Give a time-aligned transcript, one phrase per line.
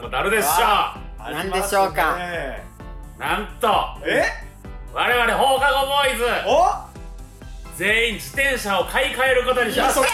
[0.00, 0.48] んことあるでしょ
[1.18, 2.16] 何でしょうか？
[2.16, 2.64] ね。
[3.18, 3.68] なんと
[4.04, 4.24] え？
[4.92, 6.24] 我々放課後ボーイズ。
[6.46, 6.90] お？
[7.76, 10.00] 全員自転車を買い替えることにしました。
[10.00, 10.04] え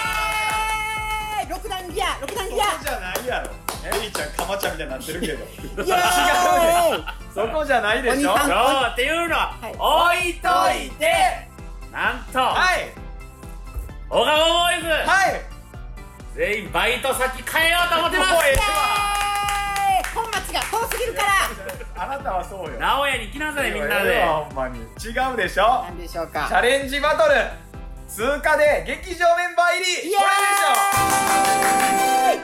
[1.46, 2.18] ー六段ギア！
[2.20, 2.64] 六段ギア！
[2.64, 3.50] そこじゃないやろ。
[3.86, 5.32] エリちゃんかまちゃんみたいになってるけど。
[5.32, 7.04] イエーイ！
[7.32, 8.36] そこじゃないでしょ。
[8.36, 8.46] そう
[8.92, 10.48] っていうのは置いと
[10.84, 11.48] いて
[11.92, 12.90] なんとはい。
[14.08, 14.88] 放課後ボーイズ。
[14.88, 15.40] はい。
[16.34, 18.32] 全員バイト先変えようと思ってます
[20.56, 21.48] が遠すぎるから。
[22.04, 22.78] あなたはそうよ。
[22.78, 24.84] 名古屋に来なさいみんなええでわほんまに違
[25.32, 25.84] うでしょ。
[25.84, 27.34] 何でしょうチかャレンジバトル。
[28.08, 30.08] 通過で劇場メンバー入り。
[30.10, 32.38] イエこれでしーイ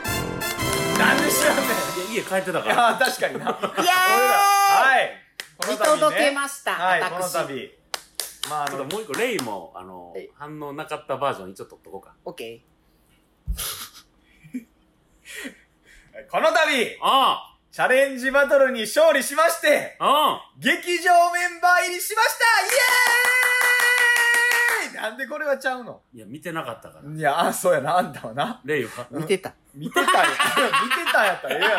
[0.96, 0.98] ょ。
[0.98, 1.64] なんで知らんねん。
[2.12, 2.88] いや家帰ってたから。
[2.88, 3.44] あ確かにな。
[3.46, 3.58] イエーイ。
[3.86, 5.10] はい。
[5.58, 6.00] この見度ね。
[6.00, 7.38] 届けましたはいこの私度。
[8.50, 10.28] まああのちょっともう一個レイもあのはい。
[10.34, 12.14] 反応なかったバージョン一応取っとこうか。
[12.24, 12.60] オッケ
[16.30, 16.98] この度。
[17.02, 20.60] あチャレンジバトルに勝利しましてあうん。
[20.60, 22.38] 劇場メンバー入りしまし
[24.90, 24.90] た！
[24.90, 25.02] イエーイ！
[25.02, 26.02] なんでこれはちゃうの？
[26.14, 27.10] いや見てなかったから。
[27.10, 27.96] いやあそうやな。
[27.96, 28.60] あんたはな。
[28.66, 28.90] レイは？
[29.10, 29.54] ー見てた。
[29.74, 30.06] 見てたよ。
[30.84, 31.76] 見てたんやったらええやろ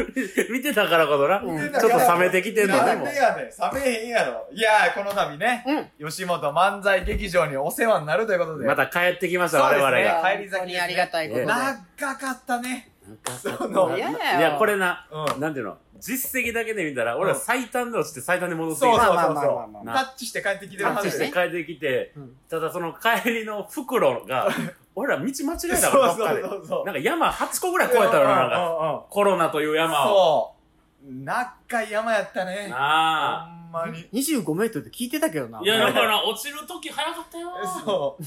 [0.54, 2.86] 見てたからこそな、うんちょっと冷めてきてんのでも。
[2.86, 4.48] なんでやねん冷めへんやろ。
[4.50, 6.08] いやこの度ねうん。
[6.08, 8.66] 吉本漫才劇場にお世話になるということで。
[8.66, 9.98] また帰ってきました、我々が。
[9.98, 10.22] ですね。
[10.38, 11.44] 帰り本当にありがたいことで。
[11.46, 12.86] 長かったね
[13.40, 15.40] その嫌だよいや、これな、うん。
[15.40, 19.06] なんていうの、実績だけで見たら、俺は最短で落ちて最短で戻ってきそうそうた。
[19.06, 19.14] そう。
[19.14, 19.98] まあまあまあまあ。
[19.98, 24.48] そうタッチして帰ってきてるはタッチしてずで帰ってきてうん、ただその帰りの袋が、
[24.94, 26.40] 俺ら道間違えたから、どっそかで。
[26.40, 26.84] うそうそう。
[26.84, 28.56] なんか山8個ぐらい越えたよな、なんか。
[28.56, 30.14] かコロナという山を。
[30.14, 30.60] そう。
[31.24, 32.64] 長い山やったね。
[32.64, 33.46] ほなあ。
[33.46, 34.06] んまに。
[34.12, 35.60] 25メートルで聞いてたけどな。
[35.62, 37.50] いや、だから落ちるとき早かったよ。
[37.84, 38.24] そう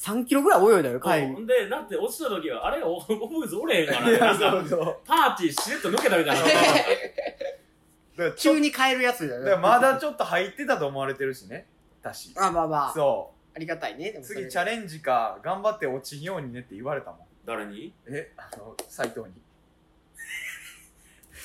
[0.00, 4.68] 3キロぐらい泳いだよ帰りうんで、だって落ちたときは、あれ、お、おブーズおれへんから、なんか、そう。
[4.68, 6.42] そうパーティーしれっと抜けたみたいな。
[6.42, 6.54] だか
[8.16, 11.66] らちょ急に帰るやつだよだからまだちょっと入ってたと思われてるしね
[12.02, 12.32] 私。
[12.36, 12.92] あまあまあ。
[12.92, 17.20] そありがたいねでうもそれ次チャレンジか頑張って落ちんようにねって言われたもん。
[17.46, 17.92] 誰に？
[18.06, 19.26] えあの斎藤に。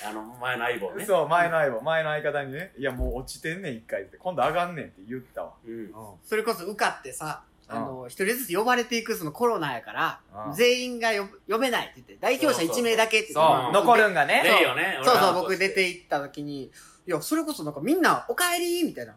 [0.06, 1.06] あの、前の相棒ね。
[1.06, 1.82] そう前の相棒。
[1.82, 2.74] 前の相方にね。
[2.78, 4.18] いやもう落ちてんねん一回って。
[4.18, 5.54] 今度上がんねんって言ったわ。
[5.66, 5.92] うん。
[6.24, 14.44] それこそ受かってさあうんの一人ずつ呼ばれていくそのコロナやからうん全員が呼呼べないって言って代表者1名だけって言って残るんがね。
[15.04, 19.16] そうそう僕出て行った時にいやそれこそなんかみんな「おかえり」みたいな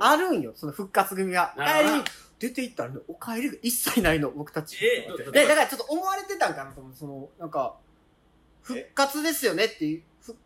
[0.00, 0.52] あるんよ。
[0.54, 1.96] その復活組が「おなるほど。
[1.96, 2.04] かえり」
[2.40, 4.76] 出て行ったらねおかえりが一切ないの僕たち。
[4.84, 6.92] えだからちょっと思われてたんかなと思う。
[6.94, 7.76] そのなんか
[8.62, 10.02] 復活ですよねって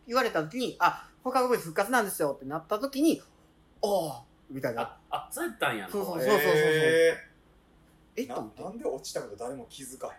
[0.07, 3.21] 言われた時にあ他の部復活なんですよってなった時に
[3.81, 4.81] おーみたいな。
[4.81, 5.85] あ、あ、そうやったんや。
[5.85, 5.89] な。
[5.91, 7.28] そうそうえー
[8.21, 8.23] え？
[8.23, 8.61] っと思って。
[8.61, 10.11] ななんで落ちたこと誰も気づか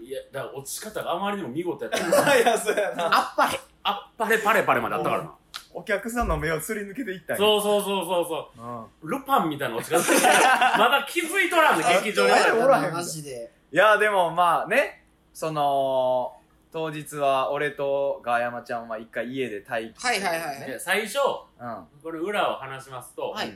[0.00, 1.98] いや、だから落ち方があまりにも見事やった。
[2.36, 3.06] へ んいやそうやな。
[3.06, 3.60] あっぱれ。
[3.82, 5.34] あっぱれパレパレまであったからな。
[5.72, 7.38] お客さんの目をすり抜けていったんや。
[7.38, 8.24] そうそうそうそう
[8.56, 9.04] そう。
[9.04, 9.10] うん。
[9.10, 9.98] ルパンみたいな落ち方
[10.78, 12.32] まだ気づいとらんね、劇場に。
[12.62, 13.52] おらへんマジで。
[13.72, 15.04] いやでもまあね。
[15.32, 16.36] その
[16.72, 21.18] 当日は俺とガーヤマちゃんは一回家で待機はいはいはいで最初、
[21.58, 21.86] うん。
[22.02, 23.52] これ裏を話しますと、はい。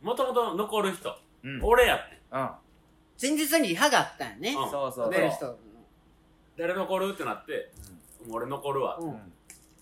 [0.00, 1.14] もともと残る人、
[1.44, 1.60] うん。
[1.62, 2.40] 俺やってん。
[2.40, 2.50] うん
[3.20, 4.50] 前日にリハがあったんやね。
[4.50, 4.70] うん。
[4.70, 5.58] そうそう出る人。
[6.56, 7.70] 誰残るってなって、
[8.26, 8.98] もう俺残るわ。
[9.00, 9.08] うん。
[9.10, 9.32] うん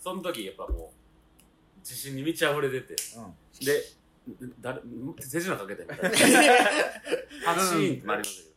[0.04, 3.64] その時やっぱもう、自信に満ち溢れてて、うん。
[3.64, 3.82] で、
[4.60, 4.78] 誰、
[5.16, 5.82] 手品かけて。
[5.82, 6.18] みたいな。
[7.54, 8.54] ーンってなりましたけど。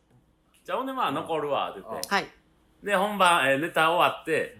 [0.62, 2.08] じゃあほんでまあ残るわって言って。
[2.08, 2.26] はい。
[2.82, 4.58] で、本番、えーネタ終わって、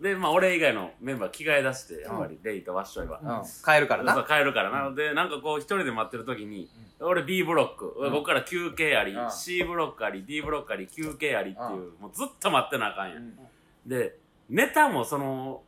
[0.00, 3.20] で、まあ俺以外のメンバー着替え出して、やっぱりレイとワッショイは。
[3.20, 3.44] うん。
[3.62, 4.14] 帰るからな。
[4.14, 4.84] そう帰るからな。
[4.84, 6.70] ので、なんかこう一人で待ってる時に、
[7.00, 8.10] 俺 B ブロック、うん。
[8.10, 9.30] ここから休憩あり、うん。
[9.30, 13.18] C ブロックあり、D ブロックあり、休憩ありっていう、もうずっと待ってなあかんやん。
[13.18, 13.38] うん。
[13.86, 14.18] で、
[14.48, 15.62] ネタもその、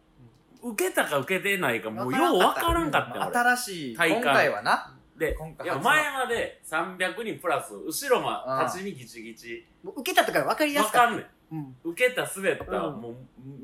[0.62, 3.26] 受けたか受けてないか、もうようわからんかった。
[3.26, 4.94] 新しい今回はな。
[5.18, 8.30] で、今回いや前まで300人プラス、後ろも
[8.64, 9.66] 立ち見ギチギチ。
[9.82, 11.22] もう受けたとか分かりやわすかっかんねん。
[11.22, 11.76] たうん。
[11.84, 13.00] 受けた、滑った、うん。
[13.00, 13.14] もう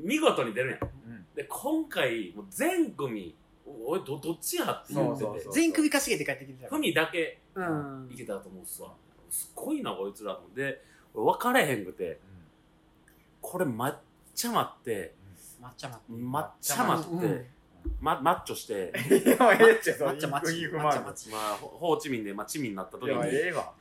[0.03, 0.79] 見事に出るやん。
[0.81, 1.25] うん。
[1.33, 3.35] で、今回、もう全組、
[3.65, 5.49] おい、ど、どっちやって言ってて。
[5.51, 7.44] 全員首かしげて帰ってきてたふみだけうん
[8.11, 8.93] いけたと思うっすわ。
[9.29, 10.61] すごいな、こいつらと思って。
[10.61, 10.81] で、
[11.13, 12.19] 俺分かれへんくて、
[13.41, 13.95] これ抹
[14.33, 15.13] 茶待って、
[15.61, 17.19] 抹茶抹抹茶待うん。
[17.19, 17.49] って、
[17.99, 23.73] ま、マッチョして、 いやええっちゃそ抹茶抹茶インフ抹マーク茶抹茶まあ、ホホーチミンで、まあ、チミンになった時いやに、ええわ。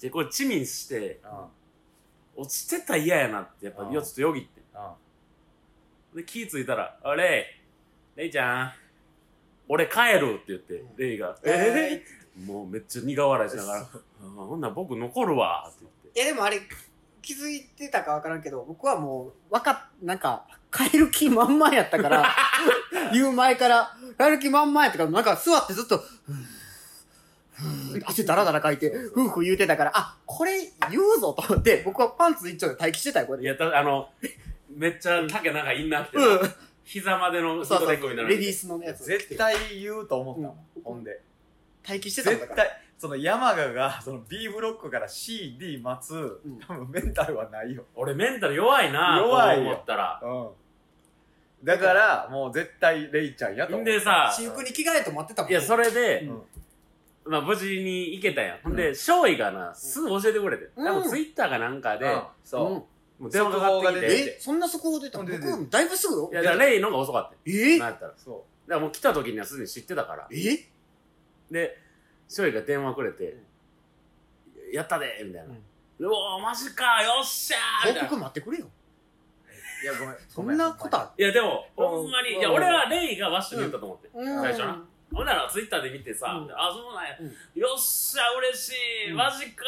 [0.00, 2.42] で、これチミンして、うん。
[2.42, 3.92] 落ちてたら嫌やなって、やっぱ、うん。
[3.92, 4.60] よちょっとよぎって。
[6.12, 6.16] うん。
[6.16, 7.46] で、気ぃついたら、あれ
[8.16, 8.72] レイちゃん、
[9.68, 16.20] 俺帰るって言って、レイが、えー、もうめっちゃ苦笑いしながら、うんほんなら僕残るわって言って。
[16.20, 16.60] いやでもあれ
[17.22, 22.26] 気づいてたかわからんけど、僕はもう、わかっ、なんか、帰る気満々やったから、
[23.12, 30.58] 言う前から、帰る気満々やったから、なんか座ってずっと、ふぅふぅ汗だらだらかいて、ふうふう言うてたから、あ、これ
[30.90, 33.44] 言うぞと思って、僕はパンツ一丁で待機してたよ、これで。
[33.44, 34.08] いや、たあの、
[34.70, 36.42] めっちゃ丈長いインナー着てうん。
[36.42, 36.54] な、
[36.84, 37.88] 膝までのそうそう。
[37.90, 39.04] レディースのやつ。
[39.04, 40.34] 絶対言うと思っ
[40.74, 41.20] たんほんで
[41.90, 42.62] 待機してたんだから。
[42.62, 50.20] 絶対その山賀がその B ブロックから CD 待つ、ん多分メンタルはないよ俺メンタル弱いな弱いよと思ったら。
[50.22, 50.48] うん
[51.62, 55.50] だからもう絶対レイちゃんやと思うんでさ、私服に着替えと待ってたもん。
[55.50, 56.42] いや、それで、うん
[57.26, 58.58] まあ無事に行けたやん。
[58.62, 60.70] ほんで、勝利がな、すぐ教えてくれて。
[60.74, 62.72] うん多分ツイッターかなんかで、うんそう、うん
[63.24, 64.14] もう電話かかってき速報が出てて。
[64.30, 65.24] えそんな速報出たの？
[65.26, 66.14] 出て僕、だいぶすぐ？
[66.14, 66.34] よい。
[66.36, 67.38] や、だからレイの方が遅かったよ。
[67.46, 67.78] え？
[67.78, 68.10] なんやったら。
[68.12, 70.28] だかそらもう来た時にはすでに知ってたから。
[70.32, 70.66] え？
[71.50, 71.78] で、
[72.28, 73.36] 勝利が電話くれて、
[74.72, 75.54] やったでみたいな。
[75.54, 78.08] うおー、マジかよっしゃーみたいな。
[78.08, 78.22] 報告。
[78.22, 78.66] 待ってくれよ。
[78.66, 80.16] ういやごめん。
[80.28, 81.22] そんなことあい。
[81.22, 82.40] や、でも、ほんまに、うん。
[82.40, 84.08] いや、俺はレイがワッシュに言ったと思って。
[84.14, 84.42] うん。
[84.42, 84.84] 最初な。
[85.12, 86.52] ほんならツイッターで見てさ、うん。
[86.52, 87.60] あ、そうなんや、うん。
[87.60, 88.74] よっしゃ、嬉し
[89.08, 89.16] い、うん。
[89.16, 89.64] マジか、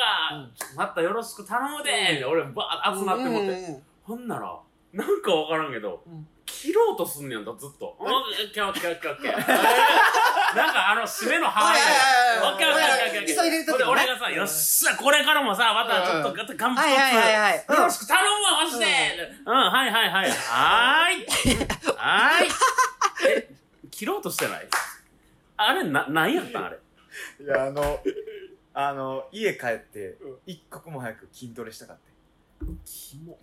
[0.76, 2.28] またよろしく頼むで、みたいな。
[2.28, 3.74] 俺バーッ集まって思って、うんうん。
[3.74, 3.82] うん。
[4.04, 4.60] ほんなら、
[4.92, 7.96] なんかわからんけど、うん切ろうとすんねやんだ、ずっと。
[7.98, 9.32] オッケーオッケーオッケーオッケー。
[10.54, 13.66] なんかあの、締めのハーイオッケーオッケーオッケーオッケー。
[13.76, 17.54] 急い俺がさ、よっしゃ、これからもさ、またちょっと頑張はいはいはいはい。
[17.56, 18.86] よろしく頼むわ、マジで
[19.46, 20.30] うん、はいはいはい。
[20.30, 21.26] はーい。
[21.96, 22.48] はーい。
[23.28, 23.48] え、
[23.90, 24.68] 切ろうとしてない？
[25.56, 26.78] あれ、な、何やったんあれ。
[27.40, 28.00] いやあの
[28.74, 32.11] あの家帰ってうん一刻も早く筋トレしたかった
[32.84, 33.38] キモ。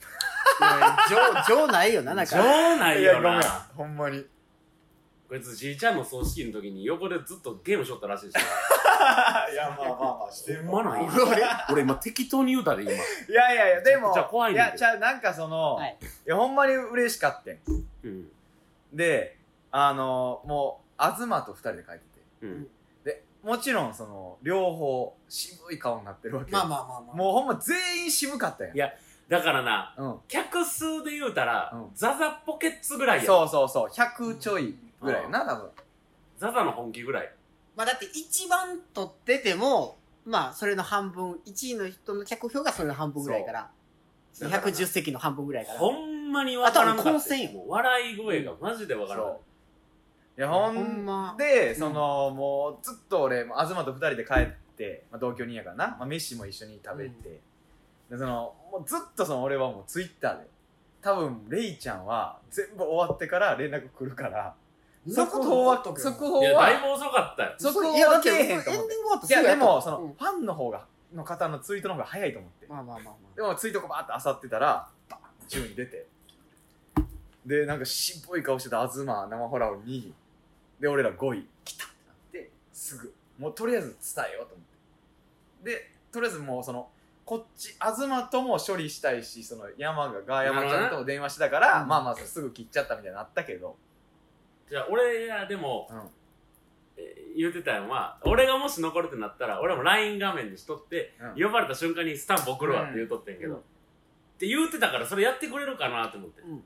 [1.10, 2.78] 情、情ないよな、なん情か。
[2.78, 3.70] ないよいやごめんな。
[3.76, 4.26] ほんまに
[5.30, 8.34] こいつじいちゃんの葬式の時に横でずっとゲームしとったらしいし。
[9.54, 11.12] いやまあまあまあしてほんまなんや。
[11.70, 12.92] 俺俺今適当に言うたで今。
[12.92, 12.96] い
[13.32, 18.32] やいやいやでもめちゃ怖いねんけどやじゃあなんかその、はいい、やほんまに嬉しかったんうん。
[18.92, 19.38] で
[19.72, 22.06] あのもう東と二人で書いてて
[22.42, 22.68] うん。
[23.04, 27.16] でもちろんその両方渋い顔になってるわけよまあまあまあまあ。
[27.16, 28.92] もうほんま全員渋かったやんいや
[29.30, 30.16] だからな、うん。
[30.28, 31.90] 客数で言うたら、うん。
[31.94, 33.26] ザザポケッツぐらいや。
[33.26, 33.90] そうそうそう。
[33.90, 35.70] 100ちょいぐらいやな多分。
[36.38, 37.32] ザザの本気ぐらい。
[37.76, 43.70] まあだって一番取ってても、まあそれの半分、1位の人の客票がそれの半分ぐらいから。
[44.34, 44.50] そう。
[44.50, 45.80] 110席の半分ぐらいから。
[45.80, 49.24] ほんまにわからんかった笑い声がマジでわからん。
[49.26, 49.40] かっ
[50.40, 51.34] いやほほんま。
[51.34, 54.48] んでそのもうずっと俺東と二人で帰っ
[54.78, 57.42] て、まあ、同居人やからな、まあ、飯も一緒に食べて、
[58.10, 60.48] でそのもうずっとその俺はもうツイッターで。
[61.02, 64.54] 多分レイちゃんは全部終わってから連絡来るから。
[65.08, 66.12] 速報は速た。
[66.12, 67.44] 報いや、だいはぶ遅かった。
[67.44, 67.56] よ。
[67.58, 68.30] 速報いやだって。
[68.32, 69.42] はけえへんとエンディン思ってグ終わった。
[69.42, 70.14] いやでもその、うん。
[70.14, 72.68] ファンの方がの方のツイートの方が早いと思って。
[72.68, 76.08] まあまあまあまでもツイートこバーって漁ってたらバーン順位出て。
[77.46, 80.14] でなんか渋い顔してた東生ホラーを2位
[80.82, 81.48] で俺ら5位。
[81.64, 83.14] 来たってなってすぐ。
[83.40, 85.72] もうとりあえず伝えようと思って。
[85.72, 86.90] でとりあえずもうその
[87.30, 91.88] こっち東とも処理したいしその山がガーヤマちゃんとも電話してたから、うん。
[91.88, 93.76] まあまあすぐ切っちゃったみたいになったけど、
[94.68, 95.98] じゃあ、俺がでも、うん。
[96.98, 101.44] えー言うてたのは、俺がもし残るってなったら、俺も LINE 画面にしとって、うん。
[101.44, 103.60] 呼ばれた瞬間にスタンプ送るわって言うとってんけど、うん。
[103.60, 103.62] っ
[104.40, 106.42] て言うてたから、それやってくれるかなと思って。
[106.42, 106.64] うん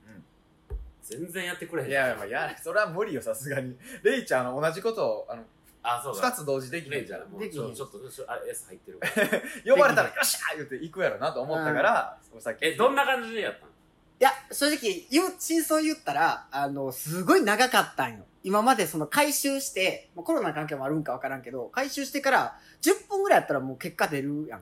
[1.01, 1.89] 全然やってくれへん。
[1.89, 3.75] いやまあやそれは無理よさすがに。
[4.03, 5.43] レイちゃん同じことをあの
[5.83, 6.29] あ、そうだ。
[6.29, 7.23] 2つ同時できなレイちゃん、い。
[7.23, 8.99] からもうちょちょっと、あ S 入ってる。
[9.67, 12.65] 呼ばれたらよっしゃー言って行くやろなと思ったから、さっき。
[12.65, 13.71] え、どんな感じでやったの？
[14.19, 18.25] いや、正直、言う、真相言ったら、あの、すごい長かったんよ。
[18.43, 24.61] 今までその回収して、まあ、コロナの関係もあるんかわからんけど、回収してから10分ぐらいやったらもう結果出るやん。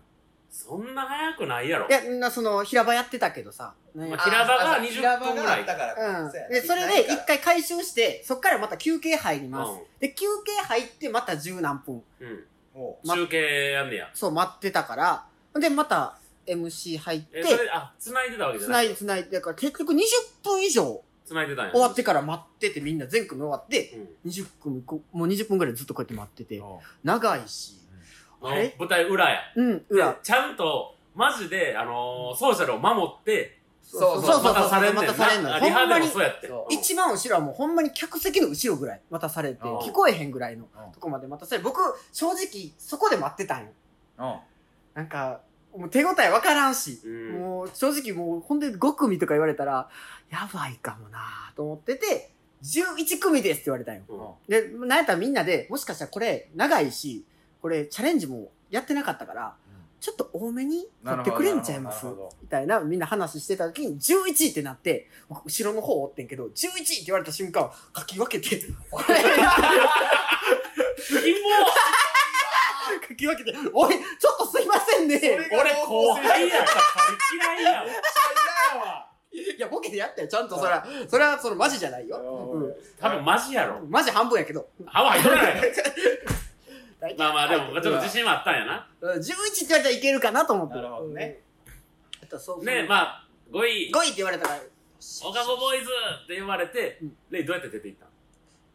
[0.52, 1.92] そんな早くないやろい。
[1.92, 3.74] や、な、その、平場やってたけどさ。
[3.96, 6.32] ねまあ平場が20平場分ぐらいだから、うん。
[6.32, 9.82] で、それで一回回収して、そっからまた休憩入ります。
[9.82, 11.96] うで、休憩入ってまた十何分。
[11.96, 12.04] ん。
[12.20, 12.44] うん。
[12.74, 14.10] もま中継やんねや。
[14.14, 15.26] そう、待ってたから。
[15.60, 20.00] で、また MC 入ってえ、、それ、あ、繋いでたわけじゃない繋いで繋いで、だから結局20
[20.44, 21.72] 分以上繋いでたんや。
[21.72, 24.30] 終わってから待っててみんな全組終わって、うん。
[24.30, 26.64] 20組こ、もう20分ぐらいずっとこうやって待ってて、う
[27.04, 27.81] 長いし、
[28.42, 29.40] 舞台裏や。
[29.56, 30.18] うん、裏で。
[30.24, 34.96] ちゃんと、マジで、あのー、ソーシャルを守って、そうそうそうそう待たされん
[35.44, 35.60] のな。
[35.60, 36.50] リハでもそうやって。
[36.70, 41.80] 一番後ろはもうほんまに客席の後ろぐらい待たされて、うん聞こえへんぐらいのうんとこまで待たされ、僕、
[42.14, 43.68] 正直、そこで待ってたんよ。
[44.20, 44.36] うん
[44.94, 45.42] なんか、
[45.76, 49.90] もう手応えわからんし、うんもう正直もうほんで5組とか言われたら、
[50.30, 51.20] やばいかもな
[51.56, 52.32] と思ってて、
[52.64, 54.04] 11組ですって言われたんよ。
[54.08, 57.26] うんで、なんやったらみんなで、もしかしたらこれ長いし、
[57.62, 59.56] これチャレンジもやってなかったから、
[60.00, 62.06] ちょっと多めに取ってくれんちゃいます？
[62.42, 68.76] みたいなみんな話してた時に11ってなって僕後ろの方おってんけど11って言われた瞬間書き分けてキモ
[73.08, 76.74] 書き分けて「おいちょっとすいませんね」れが俺後輩やった
[77.36, 77.86] 嫌いやん。
[79.34, 82.18] いやボケてやったよちゃんとそれはそれはそのマジじゃないよ、
[82.54, 82.74] うん。
[83.00, 83.80] 多分マジやろ。
[83.88, 84.68] マジ半分やけど。
[84.86, 85.62] 歯は入っとらない
[87.18, 88.88] まあまあでも、ちょっと自信はあったんやな。
[89.02, 89.20] うん。
[89.20, 90.76] 11って言われたらいけるかなと思って。
[90.76, 91.42] なるほどね。
[91.66, 92.24] うん。
[92.24, 94.60] あとそうねまあ、5位、5位って言われたら
[95.26, 95.88] オカゴボーイズ
[96.26, 98.12] って言われてうん、レイどうやって出ていったの？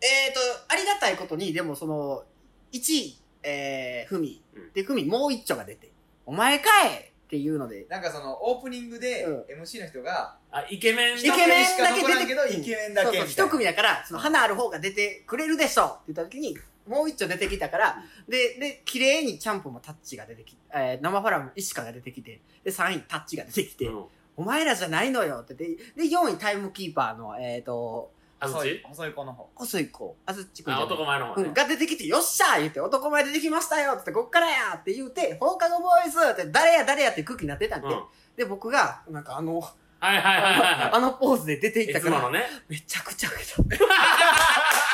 [0.01, 2.25] えーと、ありがたいことに、でもその、
[2.73, 4.43] 1位、えー、ふみ。
[4.55, 4.73] うん。
[4.73, 5.93] で、ふみもう一丁が出て、
[6.27, 9.63] お前かいっていうので、なんかそのオープニングでうん。
[9.63, 16.57] MC の人があ、イケメンイケメンだけ出てイケメンだけ一組だから、その花ある方が出てくれるでしょって言った時に、
[16.87, 17.97] もう一丁出てきたから、
[18.29, 24.05] で、で、綺麗にキャンプもタッチが出てきて、えー、生ファラも石川が出てきて、で、3位タッチが出てきて、うん。
[24.37, 25.55] お前らじゃないのよって。
[25.55, 29.49] で、で、4位タイムキーパーの、えーと、あず細いち細い子の方。
[29.55, 31.49] 細い子、あずっちくん男前の方ね。
[31.49, 31.55] うん、。
[31.55, 38.03] が出てきて、よっしゃー言って、男前出てきましたよってって、こっからやって言うて、放課後ボーイズって、誰や誰やって空気になってたんで、うん。
[38.37, 41.93] で、僕が、なんかあの、はいはいはいはいはあのポーズで出ていっい。
[41.95, 42.45] たから、ね。
[42.69, 43.87] めちゃくちゃ受けた。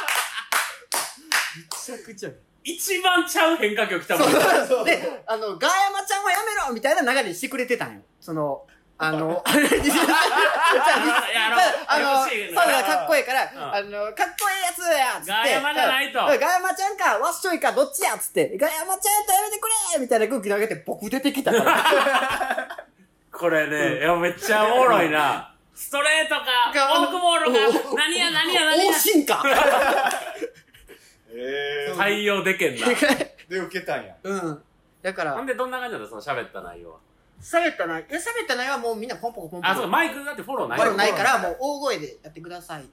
[1.90, 4.32] めちゃくちゃ受一番ちゃう変化球来たけもん。
[4.32, 4.66] た。
[4.66, 4.84] そう。
[4.84, 8.02] で、あの、ガーヤマちゃんはやめろみたいな流れにしてくれてたんよ。
[8.20, 8.64] その、
[8.98, 11.50] あの、あれ、じゃあいや
[11.88, 15.32] あのそうだ、かっこいいから、んあの、かっこいいやつやつって。
[15.32, 22.86] ガーヤマじゃないとうんガーヤマちゃんか、ワッショイか、どっちやつって、ガーヤマちゃんやったらやめてくれみたいな空気投げて、僕出てきたから。
[23.32, 25.52] これね、いや、めっちゃおもろいな。
[25.74, 28.94] ストレートか、がフォークボールか、お何や何や何や往。
[28.94, 29.42] 診か
[31.34, 32.86] え対応でけんな。
[33.48, 34.62] で受けたんやうん。
[35.02, 36.98] だからほん、で、どんな感じだったその喋った内容は？
[37.42, 39.72] 喋ったない、え、喋ったないはもうみんなポンポコポンポコ。
[39.72, 42.82] あ、そうか、マイクだってフォローないフォローから、もう大声でやってください。
[42.82, 42.84] っ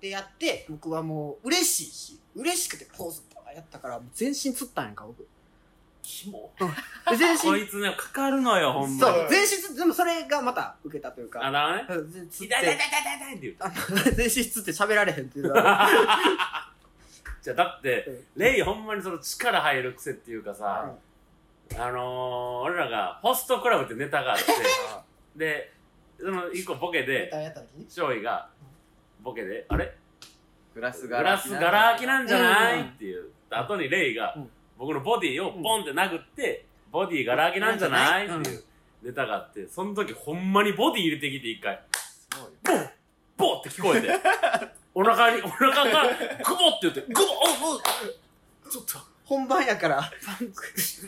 [0.00, 5.26] てやって、僕はもう嬉しいし、嬉しくてポーズとかやったから、もう全身つったんやんか、僕。
[6.02, 6.52] キモ。
[7.10, 9.16] で全身、 こいつね、かかるのよ、ほんまに。
[9.16, 11.86] そう、全身つ、でもそれがまた受けたというあ、か、だからね。
[11.88, 13.66] うん全つっ痛い痛い痛いて、痛い痛いって言うた。
[13.66, 15.88] あの全身つって喋られへんっていうのは、
[17.48, 20.92] じゃあ、だって、レイほんまにその力入る癖っていうかさ、
[21.78, 24.44] あのー、俺らがホストクラブってネタがあって、
[25.34, 25.72] で、
[26.20, 27.70] その一個ボケで、やった時？
[27.78, 28.50] に勝利が、
[29.22, 29.94] ボケで、あれ？
[30.74, 33.30] グラスグラスガラ空きなんじゃない、うんっていう。
[33.50, 38.64] 後にレイがうん、僕のボディをポンって殴って、ボディガラ空きなんじゃない、うんっていう
[39.04, 41.80] ネタがあって、その時ほんまにボディ入れてきて一回、
[43.38, 44.08] ボーって聞こえて、
[45.00, 46.02] お腹に、お腹が、
[46.44, 47.78] グボって言って、グボおお
[48.68, 50.64] ちょっと、本番やから、パンク。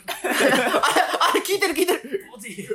[0.07, 2.25] あれ、あれ聞いてる聞いてる。
[2.31, 2.67] ボディ、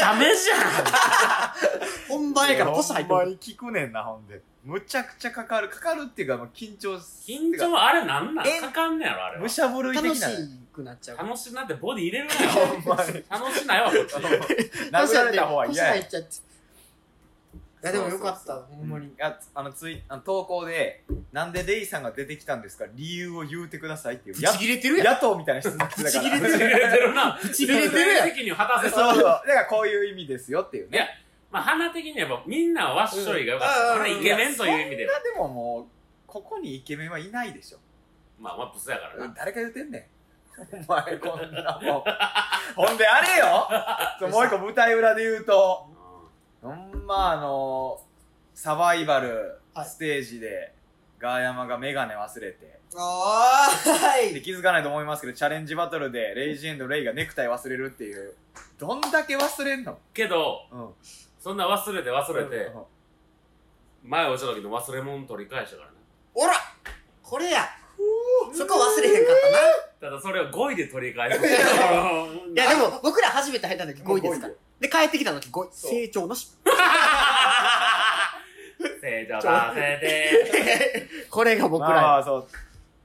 [0.00, 3.16] ダメじゃん本番やからポス入ってる。
[3.16, 8.46] ほんまに聞くねんなほんでむちゃくちゃかかるかかるっていうかもう緊張緊張あれなんなん？
[8.48, 8.60] え？
[8.60, 9.48] かかんねやろ、あれはむ。
[9.48, 11.18] しゃぶるい楽し的なくなっちゃう。
[11.18, 12.66] 楽しなってボディ入れるなほよ。
[12.80, 14.14] んまに楽しないわ、こっち。
[14.90, 16.28] 殴られた方は腰嫌や入っちゃって。
[17.84, 19.12] いや、でもよかった、ほんまに。
[19.20, 22.86] ああのツイあの投稿でなんでレイさんが出てきたんですか？
[22.94, 24.36] 理由を言うてくださいっていう。
[24.36, 25.14] ぶち切れてるやん。
[25.16, 26.40] 野党みたいな質問来てたから。
[26.40, 27.38] ぶち切れてるな。
[27.42, 28.28] ぶち切れてるやん。
[28.30, 29.22] 責任を果たせそうそう。
[29.22, 30.96] だからこういう意味ですよっていうね。
[30.96, 31.06] いや、
[31.52, 33.92] まあ、花的にはやっぱみんなはワッショイが良かった。
[33.92, 35.06] うんこれイケメンという意味で。
[35.06, 35.12] は。
[35.12, 35.84] そんなでももう
[36.26, 37.78] ここにイケメンはいないでしょ。
[38.40, 39.34] まあ、まあ、ブスやからな。
[39.36, 40.04] 誰が言ってんねん。
[40.72, 42.02] お前こんなもん。
[42.76, 43.68] ほんであれよ。
[44.20, 45.88] そうもう一個舞台裏で言うと
[47.06, 48.00] まあの
[48.54, 50.72] サバイバルはいステージで、
[51.18, 54.42] ガーヤマがメガネ忘れてあー、はでい。
[54.42, 58.34] 気づかないと思いますけどチャレンジバトルでレイジエンドレイがネクタイ忘れるっていう
[58.78, 59.98] どんだけ忘れんの？
[60.12, 60.88] けど、うん
[61.40, 62.82] そんな忘れて忘れて、うん
[64.06, 65.96] 前落ちた時の忘れ物取り返したからね。
[66.34, 66.52] おら
[67.22, 67.62] これや。
[68.52, 69.36] そこ忘れへんかっ
[70.00, 70.10] たな。
[70.10, 71.38] ただそれを5位で取り返す。
[71.38, 71.48] い
[72.52, 74.54] いや、でも、 僕ら初めて入った時5位ですから。
[74.78, 75.68] で、帰ってきた時5位。
[75.72, 76.50] 成長なし。
[79.00, 81.08] 成長させて。
[81.30, 82.02] これが僕らや。
[82.02, 82.46] まあそう。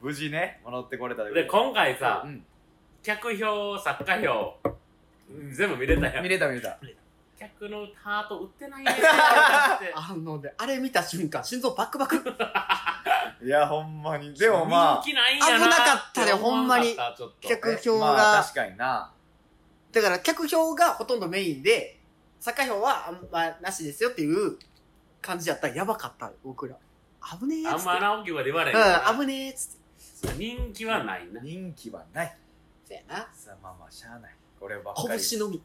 [0.01, 2.45] 無事ね戻ってこれたで、今回さう、ん。
[3.03, 4.57] 客票、作家票、
[5.51, 6.29] 全部見れたやん見。
[6.29, 6.77] れた見れた。
[7.39, 8.91] 客のハート売ってないね。
[9.95, 12.17] あのね、あれ見た瞬間、心臓バックバク。
[13.41, 14.33] いやほんまに。
[14.33, 17.35] でもま人気ないんやな危なかったねて思わなかほんったちょっと。
[17.45, 19.11] あ客票まあが、確かにな。
[19.93, 21.98] だから客票がほとんどメインで、
[22.39, 24.57] 作家票はあんまなしですよっていう
[25.21, 26.75] 感じやったらやばかった、僕ら。
[27.39, 27.89] 危ねえっつって。
[27.89, 29.77] あんまな大きい声で言われへんからうん、危ねえっつ
[30.27, 30.37] って。
[30.37, 31.41] 人気はないな。
[31.41, 32.37] 人気はない
[32.85, 33.15] そうやな。
[33.33, 35.57] さあまあまあしゃあないこればっかり拳のみ。
[35.57, 35.61] うん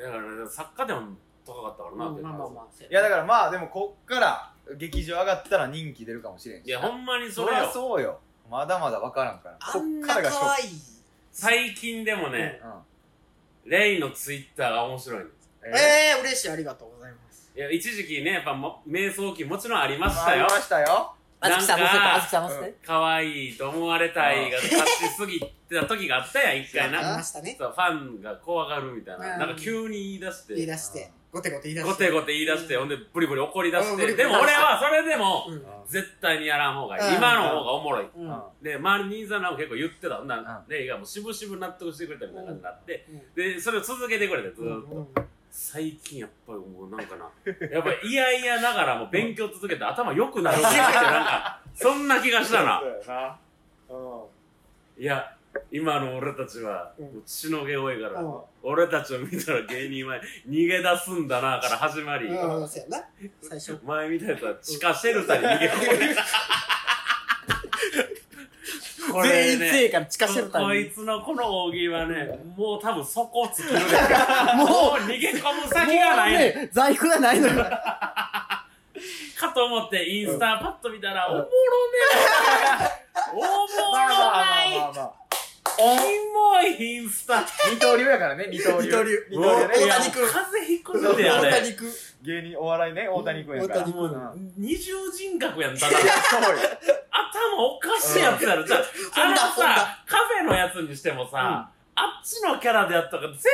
[0.00, 1.00] だからね作家でも
[1.46, 2.84] 高かったからな、まあまあまあ。
[2.84, 10.70] いやだからまあでもこっから劇場上がったら人気出るかもしれんしいやほんまにそそりゃれよそうよまだまだ分からんからあんなこっからが可愛い。
[11.30, 12.72] 最近でもね、うん
[13.64, 15.24] レイのツイッターが面白い
[15.64, 17.50] えええー、嬉しい、ありがとうございます。
[17.54, 20.44] いや一時期ねやっぱも瞑想期もちろんありましたよ。
[20.44, 21.14] ありましたよ。
[21.38, 22.74] あずきさんもせて、なんかあずきさんもせて。
[22.86, 27.56] 可愛いと思われたいが勝ちすぎてた時があったやん一回ありなましたね。
[27.58, 29.38] そうファンが怖がるみたいな、うん。
[29.40, 30.54] なんか急に言い出して。
[30.54, 31.90] 言い出して、ごてごて言い出して。
[31.90, 35.62] ゴテゴテ言い出して、ほんでブリブリ怒り出して、でも俺はそれでもうん。
[35.88, 37.16] 絶対にやらん方がいい、うん。
[37.16, 38.30] 今の方がおもろい、うん。
[38.30, 38.42] うん。
[38.62, 40.22] で周りに兄さんらも結構言ってた。
[40.22, 43.34] ならうレイがもうしぶしぶ納得してくれたみたいな感じになって、うん。
[43.34, 45.08] でそれを続けてくれてずーっと、うん
[45.54, 47.26] 最近やっぱりもうなんかな。
[47.70, 52.82] やっぱり嫌々ながらも勉強続けて頭良くなるってなんかそんな気がしたな。
[54.98, 55.36] いや
[55.70, 56.94] 今の俺たちは
[57.26, 58.40] 血の毛多いから、うん。
[58.62, 60.18] 俺たちを見たら芸人は
[60.48, 62.30] 逃げ出すんだなから始まり。
[62.30, 64.32] 前みたいな。
[64.32, 66.16] やつは地下シェルターに逃げ込んで
[69.12, 70.74] こ全れ員強ねいから地下シェルタこ。
[70.74, 73.84] いつのこの大喜利はね、もう多分そこ尽きるで
[74.56, 77.54] もう逃げ込む先がないねんもうね、在庫がないのよ。
[79.38, 81.48] かと思ってインスタパッと見たら、おもろね
[83.32, 85.22] おもろないまあまあまあまあ。
[85.76, 85.82] キ
[86.34, 86.96] モい。
[86.96, 87.40] インスタ。
[87.40, 88.86] 二刀流やからね二刀流。
[88.86, 89.26] 二刀流。
[89.30, 89.74] 二刀流ね。
[89.74, 90.28] 大谷君。
[90.28, 91.50] 風邪ひくんであれ。
[91.50, 91.92] 大谷君。
[92.22, 93.80] 芸人お笑いね大谷君やから。
[93.80, 94.02] 大谷君。
[94.02, 94.10] うん。
[94.12, 96.48] もう二重人格やんただいやそうよ。
[97.10, 98.64] 頭おかしいやつやろ。
[98.64, 103.44] じゃああのほんださカフェのやつにしてもさ、あっちのキャラでやったから絶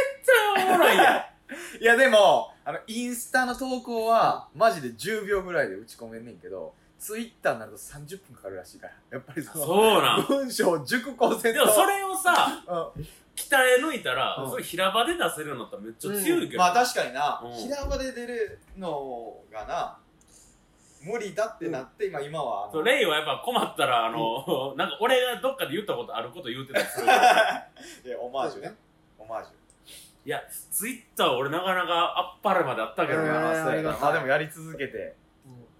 [0.56, 1.38] 対おもろいやん。
[1.80, 8.92] いやでもあのインスタの投稿はマジで10秒ぐらいで打ち込めんねんけどツイッターになると30分かかるらしいから。
[9.10, 10.26] やっぱりそのそうなん。
[10.26, 11.60] 文章を熟考せんと。
[11.60, 13.06] でもそれをさうん。
[13.36, 14.50] 鍛え抜いたら、うん。
[14.50, 17.52] それ平場で出せるようになったらめっちゃ強いけど、まあ確かにな、うん。
[17.52, 19.98] 平場で出るのがな
[21.02, 27.06] 無理だってなって、今今はあのそうレイはやっぱ困ったらあの、なんか俺がどっかで言ったことあること言うてたりする。
[27.06, 27.08] い
[28.10, 28.74] やオマージュね。
[29.18, 29.58] オマージュ。
[30.24, 35.14] いやツイッター俺なかなかあっぱれまであったけどうんな、まありがとうなまあでもやり続けて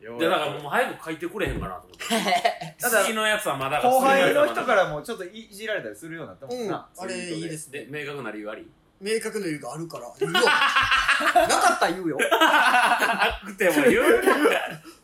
[0.09, 0.17] よ。
[0.17, 2.77] うでだやくからもう早く書いてくれへんかなと思って。
[2.81, 8.69] た だ次のやつはまだ後輩の人からもちょっっといじられたりするようになったもんな、うんあれいいですすで明確な理由あり？
[9.01, 10.13] 明確な理由があるから。
[10.19, 10.41] 言うよ。
[10.41, 12.19] なかったら言うよ。
[12.19, 14.23] なくても言う。
[14.23, 14.51] な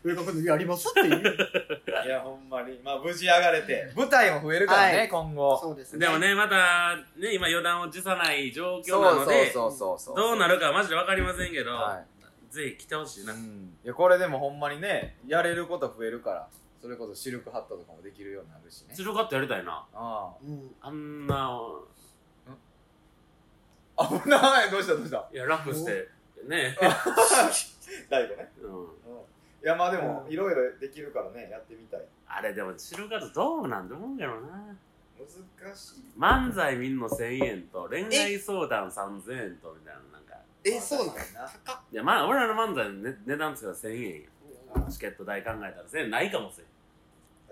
[0.03, 1.23] 明確な理由ありますって言う。
[2.05, 2.81] いやほんまに。
[2.83, 5.09] まあ無事上がれて舞台も増えるからね、はい。
[5.09, 5.61] 今後。
[5.63, 6.01] そうですね。
[6.01, 10.17] でもねまたね今予断を辞さない状況そうなのでそうそうそう。
[10.17, 12.03] どうなるかはマジで分かりませんけど、は
[12.55, 16.49] ぜひ来てほしいい、な、うん、いやこれでもほんまにねやれること増えるから
[16.81, 18.95] それこそシルクハットとかもできるようになるしね。
[18.95, 19.87] ツルカットやりたいな。
[19.95, 20.71] あうん。
[20.83, 21.59] あんな
[23.97, 24.71] あ危ない！
[24.71, 24.95] どうした？
[24.95, 25.27] どうした？
[25.33, 26.11] いや楽して
[26.47, 26.77] ね。
[28.11, 28.53] 大悟ね。
[28.61, 28.71] うん。
[28.71, 32.01] いやまあでもうんいろいろできるからねやってみたい。
[32.29, 34.77] あれでもシルカットどうなんて思うけどな。
[35.19, 35.95] 難しい。
[36.19, 40.14] 漫才見んの1000円と恋愛相談3000円とみたいな
[40.65, 41.81] え、そうなの確かにな高っ。
[41.93, 44.29] いやまあ俺らの漫才の値値段つけたら1000円や
[44.91, 46.11] チケット代考えたら1000円。
[46.11, 46.67] ないかもしれん。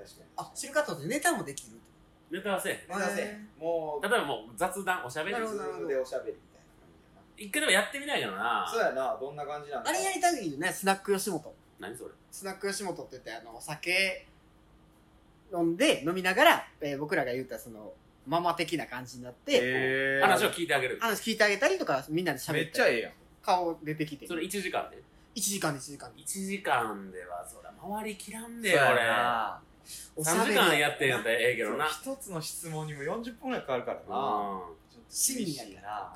[0.05, 0.27] 確かに。
[0.37, 1.79] あ、シルカットでネタもできる？
[2.31, 2.88] ネタはせえへん。
[2.98, 3.48] ません。
[3.59, 5.46] もう例えばもう雑談おしゃべりなる。
[5.46, 8.66] ほどでおしゃべりみたいな一回でもやってみないけどな。
[8.66, 9.18] 感じやなそうやな。
[9.20, 9.90] どんな感じなんだ？
[9.90, 11.55] あれやりたいよね、スナック吉本。
[11.79, 12.11] 何それ？
[12.31, 14.27] スナック吉本って言って、あの、お酒
[15.53, 17.92] 飲んで、飲みながら、えー僕らが言ったその、
[18.26, 20.98] ママ的な感じになって、話を聞いてあげる。
[21.00, 23.12] 話聞いてあげたりとか、みんなで喋めっったちゃええやん。
[23.42, 24.26] 顔出てきて。
[24.26, 25.02] それ1時間で
[25.35, 26.14] ？1時間で1時間。
[26.14, 26.22] で。
[26.22, 29.61] 1時間ではそら回りきらんでそうや俺な
[30.16, 31.88] 3時間やってんやったらええけどな。
[31.88, 34.02] そう一つの質問にも40分ぐらいかかるからな。
[34.02, 36.12] うちょっと親身やりな。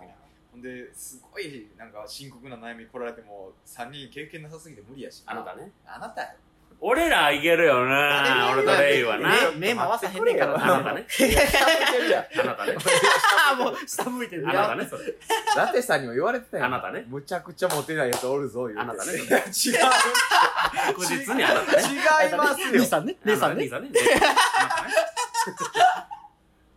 [0.53, 5.73] ほんですごいなんか深刻な悩み来られても3人経験なさすぎて無理やしんあなたね。
[5.85, 6.29] あなたよ
[6.81, 9.31] 俺らいけるよな俺とレイはな。
[9.57, 10.75] 目目回さへんねんからな。
[10.77, 11.07] あなたね。
[11.19, 12.77] いや下向いてるやん あなたね。
[13.49, 14.49] ああ、もう下向いてる。
[14.49, 15.15] あなたねそれ。
[15.57, 16.65] ラテさんにも言われてたよ。
[16.67, 17.05] あなたね。
[17.09, 18.83] むちゃくちゃモテないやつおるぞ言うて。
[18.83, 19.12] あなたね。
[19.12, 19.25] 違う。
[20.87, 21.83] 確実にあなたね。
[21.83, 22.73] 違いますよ。
[22.73, 23.17] 姉さんね。
[23.25, 23.62] 姉さんね。
[23.65, 23.69] 兄。
[23.71, 23.91] さんね。
[23.95, 24.91] あなたね。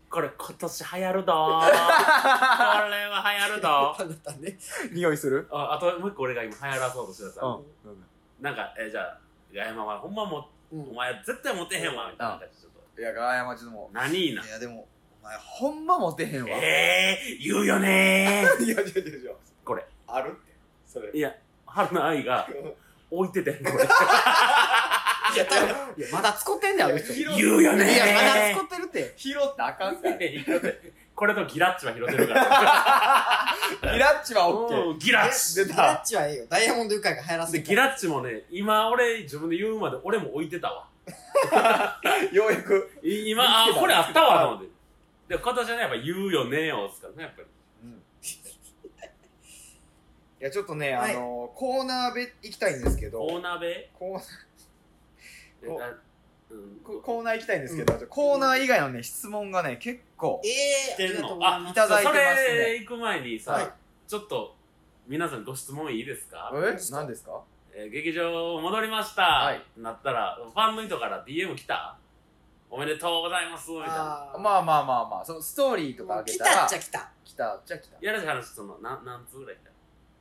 [0.10, 4.58] これ今年流行るどーこれは流行るどあなたね。
[4.92, 5.48] 匂いする？
[5.52, 7.42] ああともう一個俺が今流行らそうとしてた。
[7.42, 8.06] さ、うん
[8.42, 9.18] なんかえじゃあ
[9.54, 14.88] ガヤマはほんまもうんお前絶対モテへんわみたいな感じでちょっといやガヤマちょっとも何いいなういやでも
[15.22, 19.32] お前ほんまモテへんわいやええー、言うよねーいやいやいや
[19.66, 20.54] これあるって
[20.86, 21.36] それいや
[21.66, 22.48] 春の愛が
[23.12, 23.84] 置いててんこれ
[25.36, 27.14] いや、まだ使ってんだよ、あの人。
[27.14, 29.14] い拾言うよねーや、まだ使ってるって。
[29.16, 30.46] 拾ったらあかんからい
[31.20, 33.54] これとギラッチは拾ってるから。
[33.92, 34.90] ギラッチはオッケー。
[34.92, 35.84] うんギラッチ出ギラた。
[36.02, 36.46] ッチはええよ。
[36.50, 40.88] ダイヤモンドユカイが流行らせで、てギラッチもね、今俺自分で言うまで俺も置いてたわ。
[42.32, 42.90] ようやく。
[43.04, 44.70] い今、あ見つけたこれあったわと思って。
[45.28, 47.48] で、今年はね、やっぱ言うよねよ、ですからね、やっぱり。
[50.40, 54.22] いや、ちょっとね、はいあの、コーナーべ行きたいんですけど、大鍋コー
[55.68, 56.00] おえあうん
[56.84, 60.48] ココーナー行きたいんですけど、コーナー以外のね、質問がね、結構、え
[61.04, 61.38] え来てんの。
[61.42, 62.36] あいただいてますね。
[62.36, 63.70] それ行く前にさ、はい。
[64.08, 64.56] ちょっと、
[65.08, 66.52] 皆さんご質問いいですか？
[66.56, 66.78] え？
[66.92, 67.42] 何ですか？
[67.74, 69.62] えー劇場戻りました、はい。
[69.78, 71.98] なったら、ファンの人から DM 来た？
[72.72, 73.72] おめでとうございます。
[73.72, 73.96] みたいな。
[73.96, 77.12] まあまあまあまあ、そのストーリーとかあげたら来たっち、ゃ来た。
[77.24, 77.98] 来たっちゃ来た。
[78.02, 79.70] やらしい話、その、な何通ぐらい来た？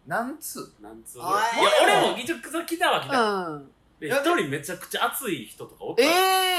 [0.07, 1.33] 何通何通ぐらい。
[1.61, 3.21] いや、俺も一応来たは来た。
[3.21, 3.71] うん。
[4.01, 6.15] で、一人めちゃくちゃ熱い人とかおったえのえ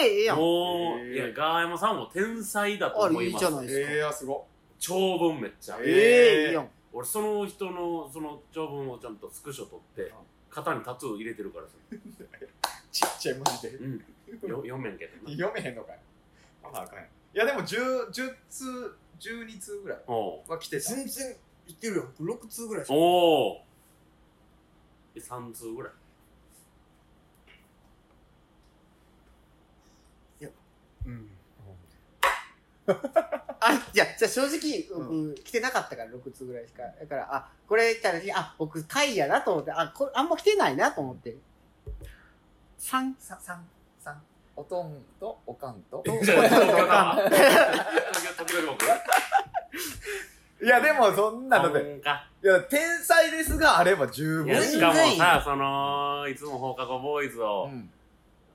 [0.08, 0.38] ええやん。
[0.38, 3.45] もう、えーいや、ガーヤマさんも天才だとあ思います。
[3.45, 3.93] れいいじゃないですか。
[3.93, 4.45] えー、すご
[4.80, 5.78] 長文めっちゃ。
[5.82, 6.69] えええいいやん。
[6.91, 10.12] 俺、その人の、その長文をちゃんとスクショ取って、
[10.49, 11.73] 肩にタトゥー入れてるからさ。
[12.91, 13.69] ちっちゃい文字で。
[13.69, 13.97] うん。
[14.49, 15.32] よ読めんけどな。
[15.32, 15.99] 読めへんのかい
[16.63, 20.93] あかんやんいや、でも10、10通、12通ぐらいは来てた。
[20.95, 21.36] 全然
[21.67, 22.06] いってるよ。
[22.19, 22.93] 6通ぐらいしか。
[22.93, 23.63] おお。
[25.15, 25.91] 3通ぐらい。
[31.05, 31.29] うん。
[33.62, 36.83] あ、じゃあ、じゃあ正直、僕、来てなかったから、6通ぐらいしか。
[36.83, 41.35] だから、あ、これ言ったら、あ、僕、回やなと思って、あ、これ、あんま来てないなと思って。
[42.79, 43.67] 3、さ三
[43.99, 44.21] 三
[44.55, 47.17] おとんとおかんとじゃあ、東京か。
[48.38, 48.85] 時々僕。
[50.62, 52.27] いやでもそんなだってうんか。
[52.43, 57.89] いや天才ですがあれば十分いや、全然しかもさ、その、いつも放課後ボーイズうをん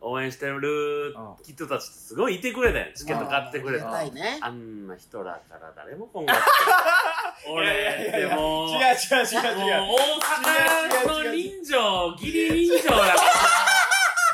[0.04, 2.86] 応援してるうん人たちってすごいいてくれたよ。
[2.94, 4.02] チケット買ってくれた。
[4.04, 4.38] ね。
[4.40, 6.08] あんな人らから誰も。
[7.48, 13.14] 俺いやいやいやってもう、違う違う違う違うもう大阪の人情、義理人情だから。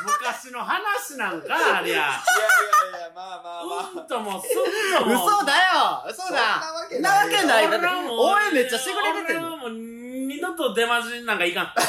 [0.03, 1.95] 昔の話なんか、ありゃ。
[1.95, 2.03] いやいや
[2.99, 5.25] いやまあまあまあうんともすんとも。
[5.25, 10.00] 嘘だよ嘘だそんなわけないよなわけないだって応援めっちゃしてくれててんの俺はもう二
[10.41, 11.73] 度と出まじなんかいかん。
[11.75, 11.83] だ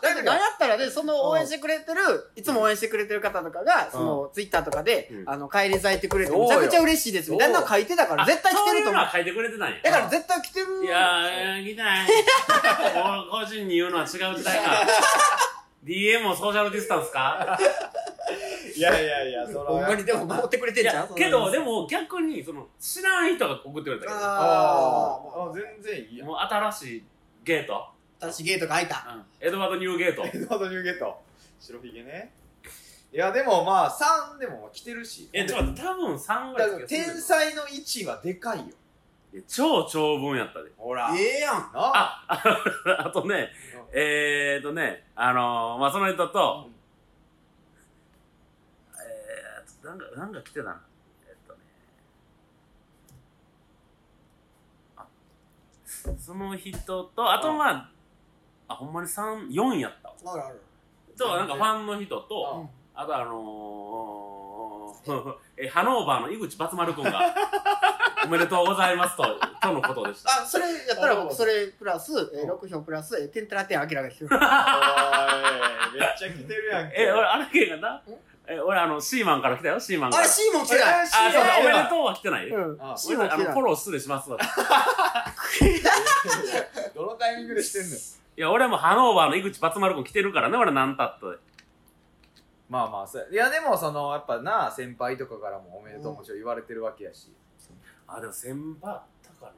[0.00, 8.74] だってなんやったらね、その応援してくれてる、いつも応援してくれてる方とかが、その、ツイッターとかでう、んあの、帰り咲いてくれて、めちゃくちゃ嬉しいです、みたいなの書いてたから、絶対来てると思う。
[8.74, 9.80] そういうのは書いてくれてない。
[9.82, 10.84] だから絶対来てる。
[10.84, 12.08] いやー、来てない。
[13.30, 14.86] 俺個人に言うのは違う時代か。
[15.86, 17.56] DM もソーシャルディスタンスか？
[18.76, 21.82] いやいやいやそほんまにでも守ってくれていんじゃんや、けど、でも。
[21.82, 26.24] も逆に、その、知らん人が送ってくれたけど、あああ全然いいや。
[26.24, 27.04] もう新しい
[27.44, 29.16] ゲート、あ、私ゲートが開いた。
[29.40, 30.24] エドワード・ニューゲート。
[30.26, 31.22] エドワード・ニューゲート。
[31.60, 32.32] 白ひげね。
[33.12, 35.30] いやでもまあ3でも来てるし。
[35.32, 38.64] え、ちょっと待って、多分3ぐらだからいしか天才の位置はでかいよ。
[39.32, 40.70] いや超長文やったで。
[40.76, 41.10] ほら。
[41.16, 41.54] ええやん。
[41.54, 41.68] な。
[41.74, 43.50] あ、ああとね、
[43.92, 46.68] えーとね、あのー、まあ、その人と、
[48.94, 50.80] えーと、なんか、なんか来てたな。
[51.28, 51.60] えっとね、
[54.96, 55.06] あ、
[56.18, 57.90] その人と、あとまあ、
[58.68, 60.34] あ、ほんまに3、4やったわ。
[60.34, 60.60] あるある。
[61.16, 63.36] と、なんかファンの人と、うんあとあのー、
[65.56, 67.20] え、ハノーバーの井口バツ丸くんが、
[68.24, 69.24] おめでとうございますと、
[69.62, 70.42] とのことでした。
[70.42, 74.30] あ、それやったら僕、それプラス、えー、6票プラス、えー、天てら天明らかにしてる。
[74.32, 74.46] おいめ
[76.06, 78.02] っちゃ来てるやんけ え、俺、あれけがな、
[78.48, 80.22] え、俺、あの、シーマンから来たよ、シーマンから。
[80.22, 80.84] あれ、シーモン来てない。
[80.88, 82.48] えーあ、そうだ、おめでうとうは来てない？
[82.48, 82.78] うん。
[82.80, 83.60] ああのフォ。
[83.62, 84.36] ロー失礼しますど
[87.06, 87.96] のタイミングでしてんの
[88.36, 91.26] や、俺もハノーバーの井口バツ丸くん来てるからね、俺なんたって。
[92.68, 93.30] まあまあそうや。
[93.30, 97.32] いやでもそのやっぱな先輩とかからもおめでとうもちろん言われてるわけやし。
[98.08, 99.52] あ、でも先輩あったかな。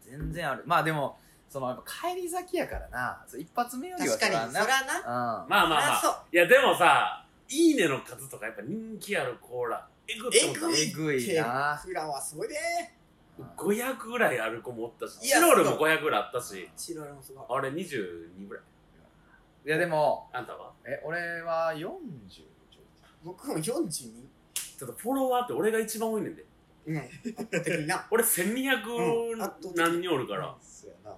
[0.00, 0.62] 全然ある。
[0.66, 3.24] まあでもそのやっぱ帰り咲きやからな。
[3.26, 4.66] そう一発目よりは確かに、そな。
[4.66, 4.98] らな。
[4.98, 5.04] うん。
[5.04, 6.10] まあまあまそう。
[6.12, 6.24] あ。
[6.32, 10.82] いや、でもさ、いいねの数とかやっぱ人気あるコーラ、えぐっえぐい。
[10.88, 11.76] えぐいな。
[11.76, 12.96] フラはすごいね。
[13.56, 17.44] 500ぐらいある子もおったし、チロルも500ぐらいあったし、チロルもすごい。
[17.48, 18.64] あれ22ぐらい。
[19.64, 20.71] いやでもあんたは？
[20.84, 21.88] え俺は40
[23.24, 23.90] 僕も42。
[23.90, 26.44] ちょっとフォロワーって俺が一番多いねんで。
[26.86, 26.98] うん。
[26.98, 28.06] 圧倒的にな。
[28.10, 30.54] 俺うん1200圧倒的何人おるから。
[30.60, 31.16] そうやな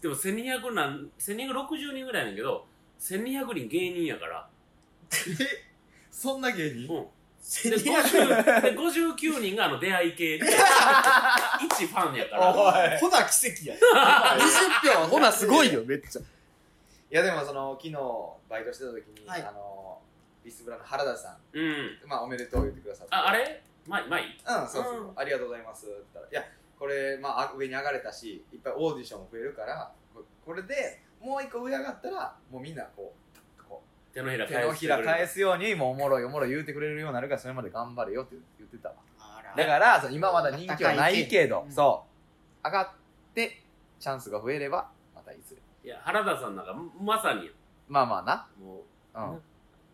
[0.00, 2.66] でも1200何、1260人ぐらいやねんけど、
[3.00, 4.48] 1200人芸人やから。
[5.12, 5.16] え？
[6.10, 6.92] そんな芸人？
[6.92, 7.06] うん。
[7.70, 12.52] で、1200 50で59人があの出会い系で、 一ファンやから。
[12.98, 13.76] ほな奇跡や。
[14.36, 16.22] 20票はほなすごいよ、めっちゃ。
[17.14, 17.94] いやでもその昨日
[18.50, 19.42] バイトしてた時に、はい。
[19.42, 20.00] あの
[20.44, 21.36] ビスブラの原田さん。
[21.56, 22.08] うん。
[22.08, 23.14] まあおめでとう言ってくださって。
[23.14, 23.62] あ、あれ？
[23.86, 25.12] まいまいうん、そうそう、う。
[25.12, 25.12] ん。
[25.14, 38.96] ありがとうございますって言ったら、いや、これ、まあ、あ上に上がれたし、いっぱいオーディションも増えるから、ここれでもう一個上上がったら、もうみんなこう、こ手のひらう手のひら返返すように、もうおもろいおもろい言うてくれるようになるから、それまで頑張れよって言ってたわ。
[39.56, 42.04] だから、その今まだ人気はないけどう、んそ
[42.64, 42.88] う、上がっ
[43.34, 43.62] て、
[44.00, 44.90] チャンスが増えれば、
[45.84, 47.50] いや原田さんなんかまさに。
[47.88, 48.46] まあまあな。
[48.58, 48.82] も
[49.14, 49.40] う、うん。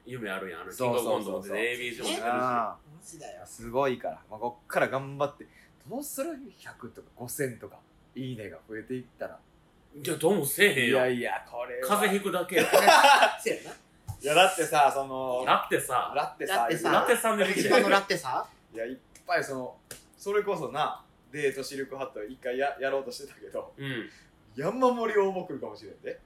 [0.06, 2.20] 夢あるやんあのキそうングオブコントそうそうそうで ABC も出てるし。
[2.22, 3.42] あマジだよ。
[3.42, 5.46] ーすごいから、まあ、こっから頑張って、
[5.88, 7.76] どうする ?100 とか5000とか、
[8.14, 9.38] いいねが増えていったら。
[10.02, 10.98] いやどうもせえへんよ。
[10.98, 11.88] いやいや、これは。
[11.88, 13.70] 風邪ひくだけやそうやな
[14.22, 19.76] いや、だってさ、その、だってさラッテさ、だってさラテさんでできて一番のラッテさ いや、いっぱいその、
[20.16, 24.10] それこそな、デートシルクハット一回ややろうとしてたけど、うん
[24.56, 26.20] 山盛り応募来るかもしれんで。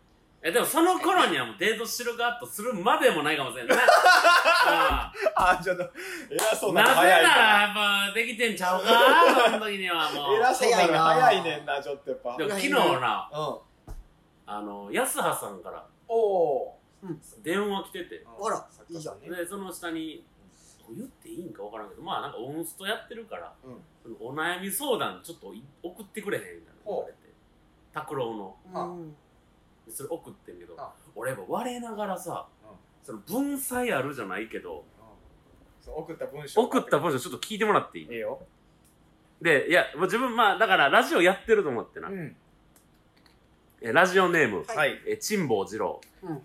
[0.47, 3.79] えでもその頃にはもうデートしてるかとするまでもないかもしれんない
[4.67, 5.83] ああ、ちょっと、
[6.31, 7.09] 偉そうあなぜならな。
[7.63, 8.89] やっぱできてんちゃうか？
[9.47, 10.37] その時にはもう。
[10.37, 12.37] 偉そうなの早いねんな、ちょっとやっぱ。
[12.37, 13.43] でも昨日なう
[13.91, 13.95] ん。
[14.47, 16.79] あの安葉さんからおお
[17.43, 18.27] 電話来てて。
[18.27, 19.31] あら作家さんね。
[19.35, 20.27] でその下に
[20.95, 23.83] 言っていいんか分からんけどまあなんかオンストやってるから、うん。
[24.21, 27.24] お悩み相談ちょっとい送ってくれへんみたいな言われて
[27.95, 28.57] 拓郎の。
[28.75, 29.15] あうん。
[29.87, 32.77] でそれ送ってんけどあ俺やっぱ我ながらさ、うん。
[33.03, 34.85] その文才あるじゃないけど
[35.81, 36.63] そう送った文章。
[36.63, 38.09] 送った文章ちょっと聞いてもらっていい？
[38.11, 38.41] ええよ。
[39.41, 42.35] でいやもう自分まあだからラジオやってると思ってな、うん。
[43.83, 44.77] えラジオネーム、はい。
[44.77, 45.01] はい。
[45.07, 46.43] え辛坊二郎、うん。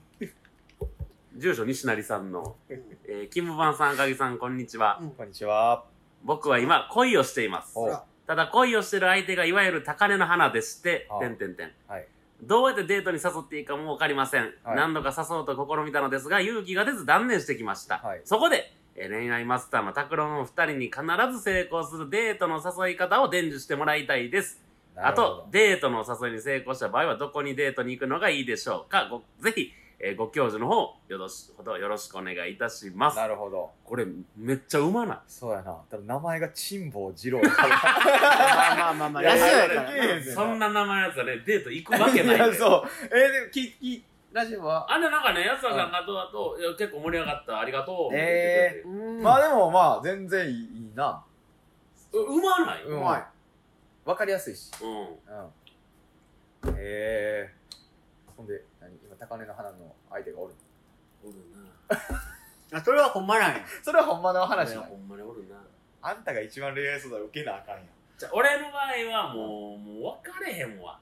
[1.37, 5.11] 住所西成さんの、えー、キムバンさん赤木さんこんにちは、うん。
[5.11, 5.85] こんにちは。
[6.25, 7.71] 僕は今恋をしています。
[7.75, 11.71] おほらただ恋をしてる相手がいわゆる高嶺の花でしてあ、てんてんてん。
[11.87, 12.05] はい
[12.43, 14.53] どうやってデートに誘っていいかもわかりません。
[14.63, 17.97] はい何度か誘おうと試みたのですが、勇気が出ず断念してきました。
[17.97, 21.01] はいそこで、えー恋愛マスターの拓郎の二人に必
[21.33, 24.61] ず成功するデートの誘い方を伝授してもらいたいです。
[24.95, 33.17] あと、デートのお誘いに成功した場合はどこにデートに行くのがいいでしょうかごぜひ、えーご教授の方、よろしほどよろしくお願いいたします。
[33.17, 33.69] なるほど。
[33.83, 34.05] これ、
[34.37, 35.17] めっちゃうまない？
[35.27, 35.73] そうやな。
[35.89, 37.41] ただ名前が辛坊二郎。
[37.41, 42.35] まあまあまあまあラジオやからないやいやいやそんな名前のやつはね、デート行くわけない。
[42.37, 42.89] いやそう。
[43.05, 44.89] えー、でもききラジオは？
[44.89, 48.15] あんでなんかね、安田さんがどうだと、いや結構盛り上がった、ありがとう。
[48.15, 49.21] えうん。
[49.21, 51.21] まあでもまあ全然いいな。
[52.13, 53.25] ううまない、うんうまい。
[54.05, 54.71] わかりやすいし。
[54.81, 56.69] うん。
[56.69, 56.75] うん。
[56.75, 57.53] へえ
[58.37, 58.63] ほんで
[59.19, 60.53] 高嶺の花の相手がおる。
[61.23, 61.33] おる
[62.71, 63.65] あそれはほんまなんや。
[63.83, 64.47] それはほんまのな。
[64.47, 64.81] 話ないや。
[64.83, 65.55] ほんまにおるな。
[66.01, 67.85] あんたが一番恋愛相談受けなあかんやん。
[68.17, 70.99] じゃあ、俺の場合はもう、もう分かれへんわ。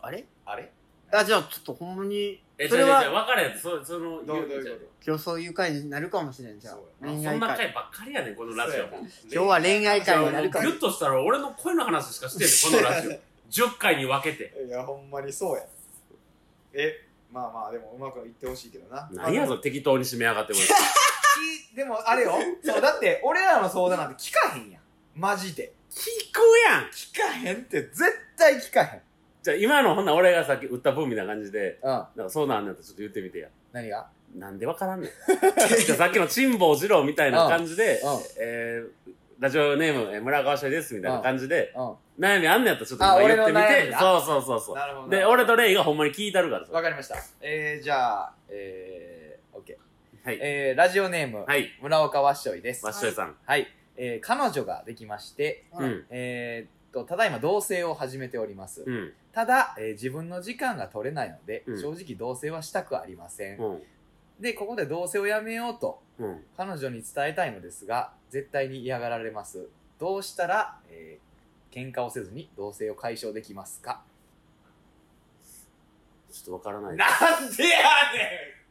[0.00, 0.24] あれ？
[0.46, 0.70] あれ？
[1.10, 3.58] あじゃあちょっとほんまにえ、それは分かれへん。
[3.58, 6.58] そその、どうどういうこ今日そういう回になるかもしれん。
[6.58, 7.24] じゃあそう恋愛会。
[7.24, 8.84] そんな回ばっかりやねん、このラジオ。
[8.84, 13.12] 今日は恋愛会になるかもギュッとしたら俺の声の話しかしてんねん、このラジオ。
[13.68, 14.64] 10回に分けて。
[14.66, 15.66] いやほんまにそうや。
[16.72, 19.08] えまあまあでもうまくいってほしいけどな。
[19.12, 20.62] 何やぞ、適当に締めやがって、俺。
[20.62, 22.34] きでもあれよ。
[22.62, 24.82] そうだって俺らの相談なんて聞かへんやん。
[25.14, 25.72] マジで。
[25.90, 26.40] 聞く
[26.70, 26.84] やん。
[26.90, 28.04] 聞かへんって絶
[28.36, 29.00] 対聞かへん。
[29.42, 31.88] じゃあ、今のほんなら俺がさっき売った分みたいな感じで、うん。
[31.90, 33.48] なんかそうなんねんってちょっと言ってみてや。
[33.72, 34.06] 何が？
[34.36, 35.10] なんでわからんねん。
[35.84, 38.14] じゃあさっきの辛坊二郎みたいな感じで、うん。
[38.14, 38.20] うん。
[38.38, 43.62] えー、ラジオネーム、えー村川翔ですみたいな感じで、うん悩みあんねやったらちょっとあ今言ってみて。
[43.62, 44.76] 俺の悩みなそうそうそうそう。
[44.76, 46.72] なるほどで、俺とレイがほんまに聞いたるからさ。
[46.72, 49.76] わかりましたえー、じゃあえー、OK
[50.24, 50.38] はい。
[50.40, 51.68] えー、ラジオネーム、はい。
[51.80, 53.34] 村岡わっしょいですわっしょいさん。
[53.44, 56.04] はい、えー、彼女ができましてうん。
[56.10, 59.12] えー、っとただいま同棲を始めております、うん。
[59.32, 63.82] ただ、えー自分の時間が取れないので、うん正直同棲はしたくありません、うん。
[64.38, 66.42] でここで同棲をやめようとうん。
[66.56, 71.31] 彼女に伝えたいのですが絶対に嫌がられますどうしたら、えー、
[71.72, 74.02] 喧嘩をせずに同棲を解消できますか？
[76.30, 76.96] ちょっとわからない。
[76.96, 77.08] なん
[77.56, 78.62] でやね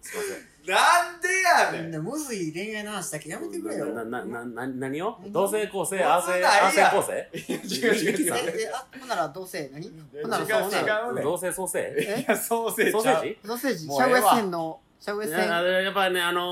[0.00, 0.36] すいません。
[0.38, 1.82] んなんでやねん！
[1.84, 3.86] みんなむずい恋愛の話だけやめてくれよ。
[3.86, 5.16] な、な、な、な、何を？
[5.22, 5.32] 何？
[5.32, 6.66] 同性構成、むアーセ、ずないやん。
[6.66, 7.30] アーセ構成？
[7.34, 8.34] 違う違う違う。
[8.34, 9.86] ええあほんならどうせ何？
[9.86, 9.90] 違
[10.22, 11.20] ほんならそうねう違うね。
[11.20, 13.38] ん同性創生えいやソーセージソーセージ？
[13.46, 13.86] ソーセージ？
[13.86, 14.80] シもうええわャウエッセンの？
[15.00, 15.38] シャウエッいセン？
[15.48, 16.44] ややっぱりね、あのー、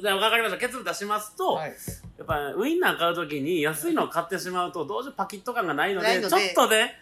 [0.00, 0.58] じゃあ分かりました。
[0.58, 1.70] 結論出しますと、はい。
[2.18, 6.28] やっぱウインナー買うときに安いのを買ってしまうと、どうしてもパキッと感がないので、ので。
[6.28, 6.98] ちょっとね、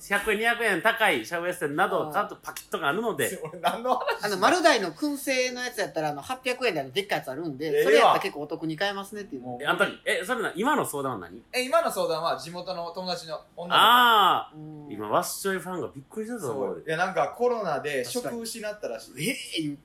[0.00, 3.96] 100円、200円高いシャウエッセンなどを買うとパキッと感あるので、 俺何の。
[3.96, 9.42] 話あの丸大の燻製のやつやったらあの800円であのでっかいやつあるんでそれやったら結構お得に買えますねっていう。
[9.42, 9.62] もう。
[9.62, 11.42] えあんた、え、それな、今の相談は何？
[11.52, 14.88] え今の相談は地元の友達の女のああ、うん。
[14.90, 19.30] 今、ワッショイファンがびっくりした子ぞ、いやなんかコロナで職失ったらしい。
[19.30, 19.78] ええ言う。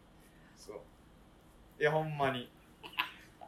[0.57, 0.77] そう。
[1.81, 2.49] いやほんまに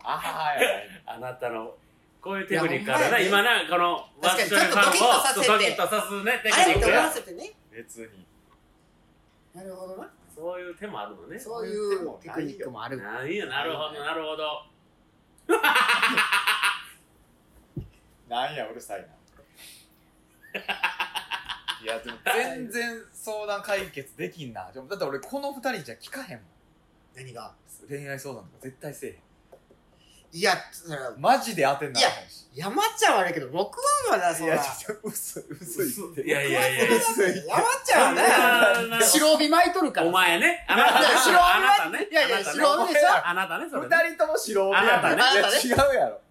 [0.10, 0.70] あーや
[1.06, 1.76] あなたの
[2.22, 3.20] こういうテクニックあるな。
[3.20, 5.08] 今なこのワッションファンをちょ
[5.44, 7.54] っとドキッとさすねテクニックやせてね。
[7.72, 8.26] 別に。
[9.54, 10.10] なるほどな。
[10.34, 11.16] そういう手もある。
[11.16, 14.64] のねそういうテクニックもあるなんやなるほどなるほど。
[18.30, 19.08] な んやうるさいな。
[21.84, 24.72] いやでも全然相談解決できんな。
[24.72, 26.48] でもだって俺この二人じゃ聞かへんもん。
[27.16, 27.54] 何が？
[27.88, 29.18] 恋愛相談とか絶対せえへん
[30.32, 30.56] いや
[31.18, 36.22] マジで当てんなあかんし山ちゃんは悪いけど僕はまだそいやらちょっと嘘嘘言って。
[36.24, 36.84] いやいやいや。
[36.86, 37.02] 山
[37.86, 40.08] ちゃんはね白帯巻いとるから。
[40.08, 40.66] お前ね。
[40.68, 41.00] あなたね。
[41.00, 42.08] いや白あなたね。
[42.12, 42.60] いやいやあなたね。
[42.60, 43.28] 白帯でしょ。
[43.28, 43.88] あなたねそれね。
[43.92, 45.16] 二人とも白帯やあなたね。
[45.16, 45.62] いやあなたね。
[45.64, 46.22] 違うやろ。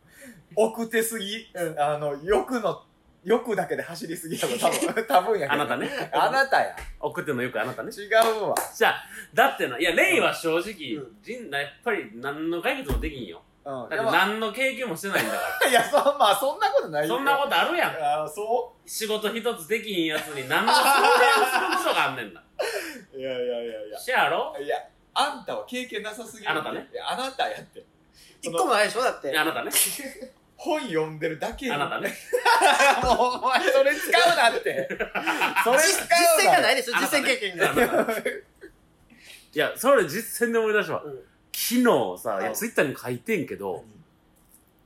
[0.56, 1.80] 奥手すぎ、うん。
[1.80, 2.82] あの欲の
[3.22, 5.06] 欲だけで走りすぎやろ 多分。
[5.06, 5.62] 多分やけど。
[5.62, 6.10] あなたね。
[6.12, 6.76] あなたや。
[6.98, 7.92] 送ってんのよくあなたね。
[7.92, 8.54] 違うわ。
[8.74, 11.16] じゃあだってないやレイは正直うん。
[11.22, 13.88] 人やっぱり何の解決もできんようん。
[13.90, 17.14] だって何の経験もしてないんだか いやそまあそんなことないよ。
[17.14, 18.22] らそんなことあるやん。
[18.24, 22.40] あそ仕事一つできひんやつに何の相談することがあんねんな。
[22.40, 23.98] う いやいやいやいや。
[23.98, 24.56] しやろ？
[24.60, 24.76] いや
[25.14, 26.50] あんたは経験なさすぎる。
[26.50, 26.88] あなたね。
[26.92, 27.84] いやあなたやって。
[28.40, 29.36] 一個もないでしょだって。
[29.36, 29.70] あなたね。
[30.56, 32.14] 本読んでるだけあなたね。
[33.02, 34.88] もうお前それ使うなって。
[35.64, 36.16] それ使うな。
[36.38, 37.70] 実践がないでしょ実践経験が。
[37.70, 38.24] あなたね。
[39.52, 41.02] いやそれ実践で思い出したわ。
[41.04, 41.35] うん
[41.68, 42.42] 昨日さい。
[42.44, 43.84] やうんツイッターにも書いてんけど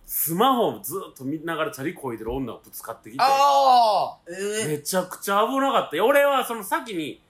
[0.06, 6.04] スマホをずっと見ながらチャリこいでる女がぶつかってきてあえめちゃくちゃ危なかった。
[6.04, 7.22] 俺はその先に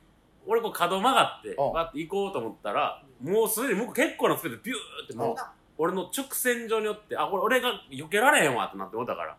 [0.46, 1.72] 俺こう角曲がってうん。
[1.72, 5.36] バッて行こうと思ったらもうすでに向こう結構なスピードでビューってもう
[5.78, 9.36] 俺の直線上によってあこれ俺が避けられへんわってなって思ったから。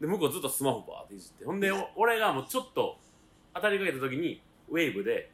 [0.00, 1.44] で向こうずっとスマホバーっていじって。
[1.44, 2.96] ほんでお俺がもうちょっと
[3.54, 5.30] 当たりかけた時にウェーブで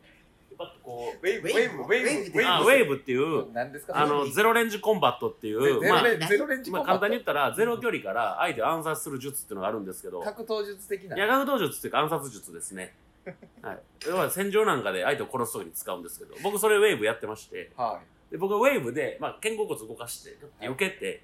[0.58, 3.96] バッとこうウェイブウェイブウェイブあウェーブっていう何ですか？
[3.98, 11.16] あのゼロレンジコンバットっていうまあゼロレンゼロレンジまあ簡単に言ったらゼロ距離から相手を暗殺する術っていうのがあるんですけど格闘術的な。
[11.16, 12.94] 夜学道術っていうか暗殺術ですね。
[13.62, 13.78] はい。
[14.06, 21.22] 要は戦場なんかで相手を殺す時に使うんですけど僕それウェーブやってましてはで僕はウェーブで、まあ、肩甲骨動かして避けて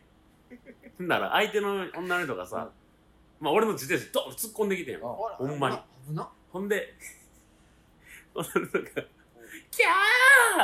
[0.98, 2.70] ほんなら相いの女の人がさ、
[3.40, 5.36] まあ俺の自転車にドンと突っ込んできてんよ。
[5.40, 5.78] うんほんまに。
[6.08, 6.28] 危な。
[6.52, 6.94] ほんで
[8.34, 8.88] 女の人が
[9.72, 9.86] 「キャ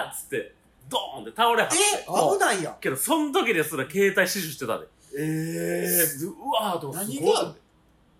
[0.06, 0.54] ー!」っつって
[0.88, 1.76] ドーンって倒れはって。
[1.76, 2.76] え危ないやん。
[2.80, 4.84] けどその時ですら携帯死守してたで。
[4.84, 7.54] いえうわーとかす何ごいが？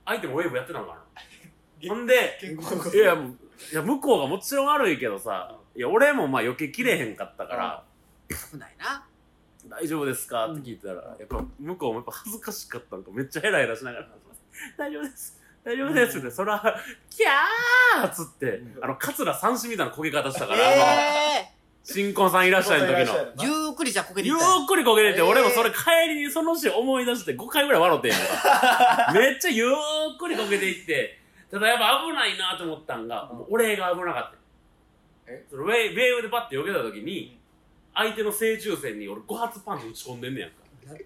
[0.06, 1.00] 相手もウェーブやってたのかな
[1.88, 2.38] ほんで
[2.94, 3.36] いやもう
[3.72, 7.84] いや向こうがもちろん悪いけどさいや俺もまあ避けきれへんかったから
[8.50, 9.06] 危ないな
[9.68, 14.08] 「大丈夫ですか?」って聞いたらやっぱ向こうもやっぱ恥ずかしかったのかめっちゃヘラヘラしながら
[14.78, 15.37] 「大丈夫です
[15.68, 16.58] 大丈夫です」ってそら
[17.10, 20.82] 「キャー!」っつってうんあの桂三枝みたいな焦げ方したからあの
[21.42, 21.50] え
[21.84, 25.76] 新婚さんいらっしゃいの時のえゆっくりじゃこけていゆっくり焦げれて、えー俺もそれ帰
[26.14, 29.12] りにそのシーン思い出して5回ぐらい笑ってんやんか。
[29.18, 31.18] めっちゃゆっくり焦げていって、
[31.50, 34.30] ただやっぱ危ないなと思ったんが、もう俺が危なかっ
[35.26, 35.32] た。
[35.32, 35.44] え？
[35.50, 37.38] そのウェイウェーブでパッて避けた時に、
[37.94, 40.56] 相手の正中線に俺5発パンチ打ち込んでんねやんか。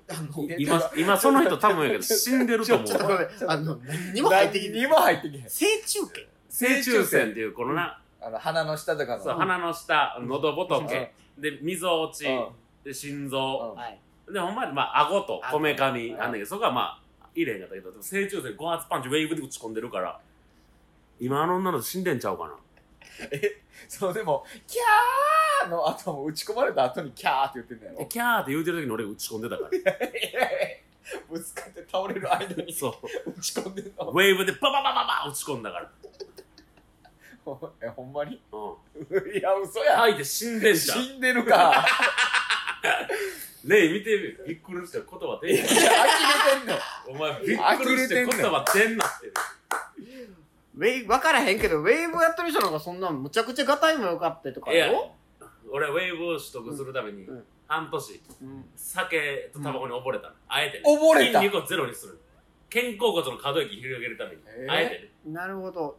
[0.08, 2.86] あの今、今その人多分やけど死んでると思う。
[2.86, 9.22] ちょっとごめんあの 何にも入ってきて何にも入ってきへん正中剣正中線っていうこのな、あの鼻の下とかの。
[9.22, 12.26] そう鼻の下、喉仏、で、溝落ち。
[12.26, 12.48] うん、
[12.84, 13.98] で、心臓、はい。
[14.32, 16.22] で、ほんまに、まあ、顎とこめかみうん。
[16.22, 20.20] あんだけど、そこはまあ、入れへんかったけど、でも正中線5発パンチウェーブで打ち込んでるから、
[21.18, 22.54] 今あの女の子死んでんちゃうかな。
[23.88, 29.70] そうでもキャーの後も打ち込まれた後にキャーって言ってんだでよキャーって言うてる時に俺が打ち込んでたから。
[31.30, 32.88] ぶつかって倒れる間に そ
[33.26, 33.30] う。
[33.30, 35.90] 打ち込んでんのウェーブでバババババ打ち込んだから。
[37.44, 39.38] ほえほんまにうん。
[39.38, 41.02] いや嘘や相手死んでんじゃん。
[41.02, 41.84] 死んでるか
[43.64, 44.48] レイ見てみ。
[44.48, 49.32] びっくりして言葉出んや呆れてんのお前びっくりして言葉出んなって。
[50.74, 55.12] ウェイ分からへんけどウェーブやってる人なんかそんなんむちゃくちゃガタイも良かったとかよ、
[55.74, 57.26] 俺ウェーブを取得するために
[57.66, 60.34] 半年、うん酒とタバコに溺れたの。
[60.46, 60.84] あえてね。
[60.86, 61.40] 溺れた？
[61.40, 62.20] 筋肉をゼロにする。
[62.70, 64.42] 肩甲骨の可動域広げるために。
[64.46, 64.70] えー？
[64.70, 64.94] あえて
[65.26, 65.32] ね。
[65.32, 65.96] なるほど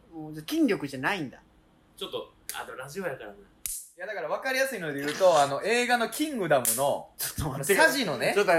[0.48, 1.40] 筋力じゃないんだ
[1.96, 3.34] ちょっと、あとラジオやからな。
[3.96, 7.80] いやだから分かりやすいので言うとあの映画の「キングダム」のちょっとあの待って。
[7.80, 8.52] サジのねちょっと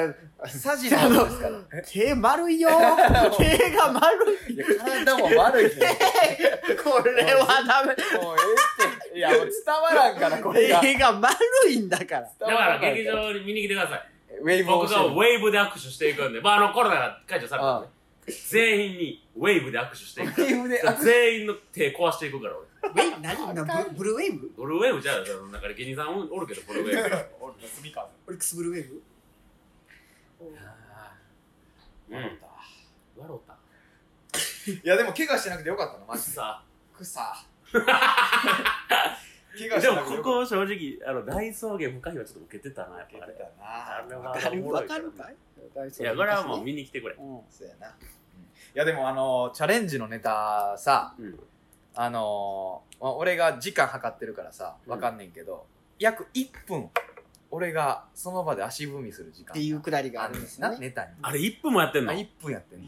[0.47, 2.69] サジの話ですから手丸いよ。
[3.37, 4.53] 手が丸い。
[4.53, 5.99] いや体も悪いね。
[6.81, 7.87] これはダメ。
[8.17, 8.41] もうえ
[8.87, 9.17] えって。
[9.17, 10.79] いやもう伝わらんからこれが。
[10.79, 11.35] 手が丸
[11.69, 12.21] いんだから。
[12.21, 14.09] だから劇場に見に来てください。
[14.41, 17.87] ウェイブを僕してるがウェーブで握手していくんで、まああのコロナが解除されたんで、
[18.49, 20.41] 全員にウェーブで握手していく。
[20.41, 21.03] ウェーブで握手。
[21.03, 22.65] 全員の手壊していくから俺。
[22.89, 23.53] ウェイ何？
[23.53, 24.49] なブルブルーウェーブ？
[24.55, 27.15] ブルーウェーブじゃあ、その中で芸人さんおるけど、ブルーウェーブ。
[27.41, 29.01] 俺の住みかオリックスブルーウェーブ？
[30.41, 30.55] うん
[32.11, 32.47] 笑った。
[33.21, 33.57] 笑った。
[34.71, 36.31] いやでも怪我してなくてよかったのマジで。
[36.31, 36.63] さ
[36.97, 37.21] 草。
[39.57, 43.49] 怪我しでもこてなくてよかっこ正直あの大草原深いはちょっと受けてたなやったぱあれ受けな。
[43.63, 45.35] あれはわかるわかるかい？
[45.99, 47.15] いやこれはもう見に来てくれ。
[47.15, 47.41] うん。
[47.49, 47.95] そうやな、
[48.75, 51.39] いやでもあのチャレンジのネタさうん。
[51.97, 55.65] あのまあ俺が時間計ってるからさわかんねんけど、
[55.97, 56.89] 約1分
[57.49, 60.77] 俺がその場で足踏みする時間っていうくだりがああるんですね。
[60.77, 61.11] ネタに。
[61.21, 62.11] あれ1分もやってんの？
[62.11, 62.81] あ1分やってん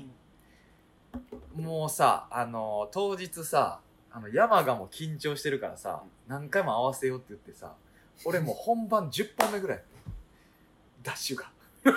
[1.55, 3.79] の、もうさあの当日さ
[4.11, 7.75] あの山がもう緊張してるからさ何回も合わせようって言ってさ
[8.25, 10.13] 俺もう本番10本目ぐらいやってん。
[11.01, 11.45] ダッシュが
[11.87, 11.93] そ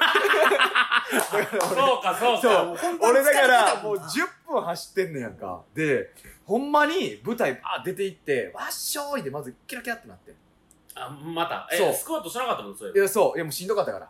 [1.99, 5.63] うかそうか俺だからもう疲れてたもんな10分走ってんねやんか。
[5.75, 6.11] で、
[6.45, 10.35] ほんまに舞台バー出て行って、わっしょーいでまずキラキラってなってん。
[10.95, 13.37] あまたそうえスクワットしなかったもんそれいや、そう。
[13.37, 14.09] いや、もうしんどかったから。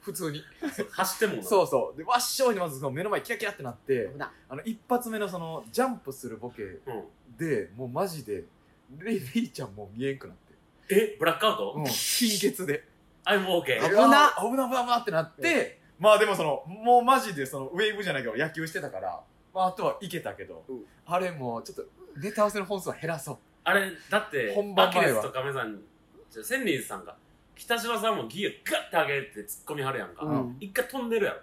[0.00, 0.42] 普通に。
[0.90, 1.98] 走ってんもそうそう。
[1.98, 4.10] で、わっしょーいでまずその目の前キラキラってなって
[4.48, 6.80] あの、一発目のその、ジャンプするボケうん
[7.36, 8.44] で、もうマジで、
[8.98, 10.50] レイちゃんもう見えんくなって。
[10.92, 11.74] えブラックアウト？
[11.76, 12.84] うん、貧血で。
[13.24, 13.88] あいもう OK 危な。
[13.88, 14.68] 危な。
[14.68, 19.20] 危な危なってなって、まあでもその、もうマジでその、ウェーブじゃないけど野球してたから、
[19.54, 20.84] まああとはいけたけど、うん。
[21.06, 21.84] あれもうちょっと、
[22.20, 23.38] ネタ合わせの本数は減らそう。
[23.64, 25.00] あれだって本番前は。
[25.02, 25.78] アキレスと亀さん
[26.30, 27.14] じゃあ千里さんが
[27.54, 28.50] 北島さんもギア
[28.90, 30.56] ガッて上げて突っ込みはるやんか、うん。
[30.60, 31.40] 一回飛んでるやろ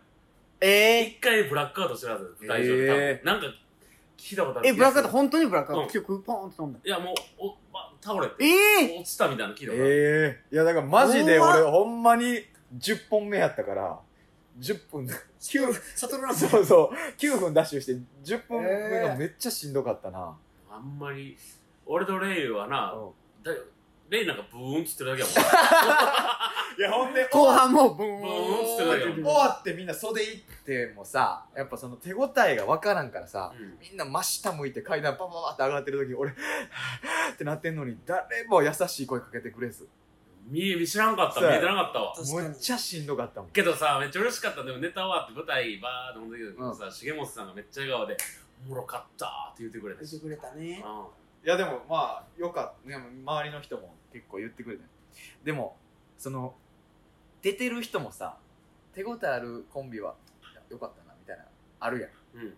[0.59, 3.34] え一回ブラックアウトしてるはず大丈夫、え多分。
[3.34, 3.57] なんか
[4.17, 5.88] 聞いたことあるー、え、ブラックアウト、ト本当にブラックアウうん。
[5.88, 6.80] ト曲ポーンって飛んだ。
[6.84, 12.43] いやもうお、ま、倒れてええ落ちたみたいなの聞いたことある、ええいやだからマジで俺ほんまに
[12.78, 14.00] 10本目やったから、
[14.60, 17.93] 10分、ー、サトルランドそうそう、9分ダッシュして
[18.24, 20.36] 10分目がめっちゃしんどかったな。
[20.70, 21.38] あんまり
[21.86, 23.43] 俺とレイはな、うん。
[23.43, 23.52] だ
[24.10, 25.36] レイなんかブーンっつってるだけやもん。
[26.80, 33.78] いやほんで、後半もブーンブーンっつってたよ終わってみんな袖行ってもさ、やっぱその手応えがわからんからさ、うん。
[33.80, 36.34] みんな真下向いて階段パパパって上がってる時に俺、っ
[37.38, 39.88] てなってんのに誰も優しい声かけてくれず。
[40.45, 41.41] 見え知らんかった。
[41.41, 41.51] そうや。
[41.51, 42.14] 見えてなかったわ。
[42.16, 42.47] 確かに。
[42.49, 43.49] むっちゃしんどかったもん。
[43.51, 44.64] けどさめっちゃ嬉しかった。
[44.64, 48.18] でもネタ終わって舞台バーって飲んだけどさ、重本さんがめっちゃ笑顔で
[48.66, 50.84] 「おもろかった」って言ってくれたし、言ってくれたね。
[50.86, 52.89] ういやでもまあ、よかった。
[52.89, 54.89] でも周りの人も結構言ってくれたよ
[55.45, 55.78] でも、
[56.18, 56.54] その、
[57.41, 58.36] 出てる人もさ、
[58.93, 60.16] 手応えあるコンビは、
[60.70, 61.45] よかったな、みたいな、
[61.80, 62.38] あるやん。
[62.38, 62.54] んうん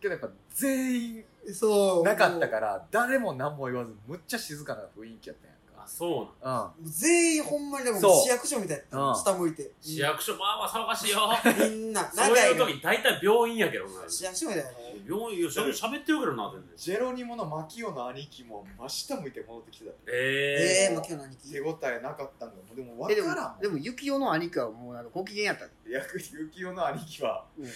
[0.00, 1.24] けどやっぱ全員
[1.54, 2.02] そう。
[2.02, 5.51] なかったから、誰も何も言わず、むっちゃ静かな雰囲気やったやん
[5.82, 5.88] あか。
[5.90, 6.64] そうなんうん。
[6.64, 9.14] もう全員ほんまにでもそう市役所みたいうんな。
[9.14, 9.70] 下向いて。
[9.80, 11.20] 市役所まあまあ騒がしいよ
[11.68, 14.70] みんな、 そういうの時大体病院やけどな市役所みたいな。
[15.04, 19.90] 病院よしゃべ喋ってるけどな全然ジェロニモのマキオの兄貴も真下向いて戻ってきてた。
[20.06, 22.76] えええ、まあ今日何聞手応えなかったんだもん。
[22.76, 25.64] でもえ、でも分からんもん。、でも、ユキオの兄貴はもうなんかご機嫌やった。
[25.64, 27.66] いや、ユキオの兄貴は、うん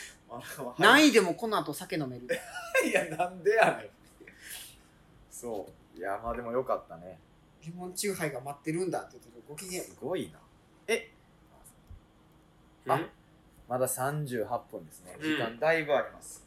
[0.78, 2.26] 何位でもこの後酒飲める。
[2.84, 3.90] いや、なんでやねん。
[5.30, 5.98] そう。
[5.98, 7.18] いや、まあでもよかったね。
[7.66, 9.82] レモンチューハイが待ってるんだって言ってご機嫌。
[9.82, 10.38] すごいな。
[10.88, 13.00] え、ー、あ
[13.68, 15.16] まだ38分ですね。
[15.18, 16.46] うん時間だいぶあります。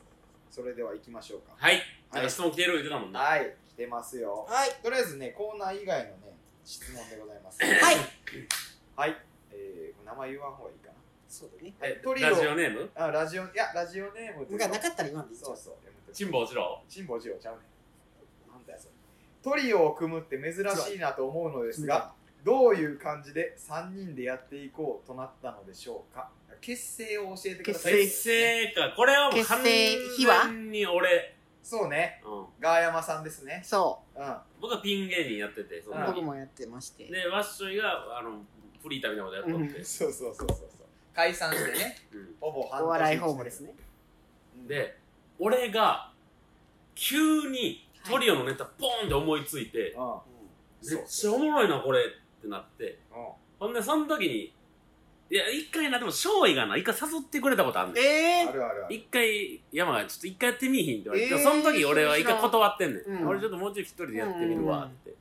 [0.49, 1.53] それでは行きましょうか。
[1.57, 4.47] はいなんか質問来てる言ってたもんなはい、来てますよ。
[4.49, 4.69] はい。
[4.81, 7.61] とりあえずね、コーナー以外のね、質問でございます。
[7.61, 7.95] はい。
[8.95, 9.15] はい。
[9.51, 10.89] えー、名前言わん方がいいか
[11.27, 11.73] そうだね。
[11.79, 11.85] な。
[11.87, 12.55] はいえ、トリラジオオ。
[12.55, 12.89] ネーム？
[12.95, 15.73] あ、ラジオ、いや、ラジオネームがなかったら言わんでいいそうそう。
[15.85, 17.61] やめと辛抱しろ辛抱しようちゃうね。
[19.43, 22.11] トリオを組むって珍しいなと思うのですが、
[22.43, 26.29] どういう感じで3人でやっていこうとなったのでしょうか？
[26.61, 27.93] 結成を教えてください。
[27.93, 32.21] 結成かこれはもう完全に俺、そうね。
[32.25, 33.61] うん、ガーヤマさんですね。
[33.63, 34.35] そうん。
[34.61, 35.99] 僕はピン芸人やっててそのう。
[35.99, 37.05] うん僕もやってまして。
[37.05, 38.41] でワッショイがあの
[38.81, 40.67] フリーターみたいなことやっとって、うんそう そうそうそうそう。
[41.13, 43.73] 解散してね、うんほぼ半年お笑いホームですね。
[44.57, 44.97] うんで
[45.37, 46.11] 俺が
[46.95, 50.89] 急にトリオのネタポーンって思いついてうん。
[50.89, 52.99] めっちゃおもろいなこれってなって。
[53.11, 53.27] うん。
[53.59, 54.53] ほんでその時に
[55.31, 58.03] いや一回なでも勝利がな一回誘ってくれたことあんねん。
[58.03, 58.95] えあるあるある。
[58.95, 63.27] 一回山がちょっと一回やってみいひんって言われて、えーその時俺は一回断ってんねん、うん。
[63.27, 65.13] 俺ちょっともうちょい一人でやってみるわって、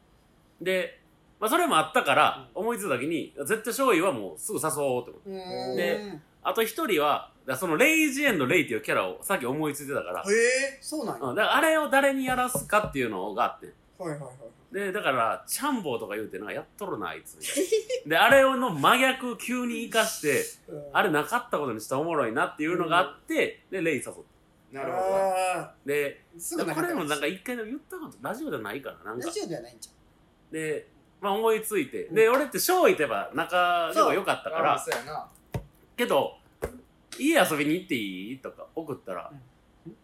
[0.62, 1.00] で、
[1.38, 5.30] まあ、それもあったから思いついた時に絶対勝利はもうすぐ誘おうと思って。
[5.30, 5.76] ー。
[5.76, 11.26] であと一人はだそのレイジエンドレイっていうキャラをさっき思いついてたから、へえ、そうなんや。
[11.28, 13.72] うん、だからあれを誰にやらすかっていうのがあって。
[13.98, 14.32] はいはいはい。
[14.70, 17.64] でだからチャンボーとか言うてなんかやっとるなあいつみたい
[18.04, 20.44] なであれの真逆急に生かして
[20.92, 24.12] あれなかったことにしたらおもろいなっていうのがあって、でレイ誘って
[24.70, 25.04] なるほど。
[25.56, 26.20] あで
[26.74, 29.26] これもなんか一回でも言ったことラジオじゃないからなんか。
[29.26, 29.90] ラジオではないんちゃ
[30.52, 30.86] で、
[31.22, 34.78] まあ、思いついて、で俺って勝利ってば仲が良かったかあら。
[34.78, 35.26] そうやな。
[35.96, 36.37] けど
[37.18, 38.38] 家遊びに行っていい？
[38.38, 39.32] とか送ったら、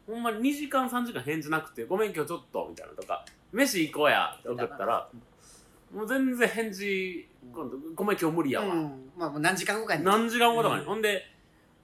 [0.07, 5.09] ほんまに2時間3時間返事なくてごめん今日ちょっとみたいなとか飯行こうやって送ったら
[5.95, 9.11] もう全然返事今度ごめん今日無理やわ、うん。
[9.17, 10.05] まあもう何時間後かに。
[10.05, 10.87] 何時間後とかに、うん。
[10.89, 11.23] ほんで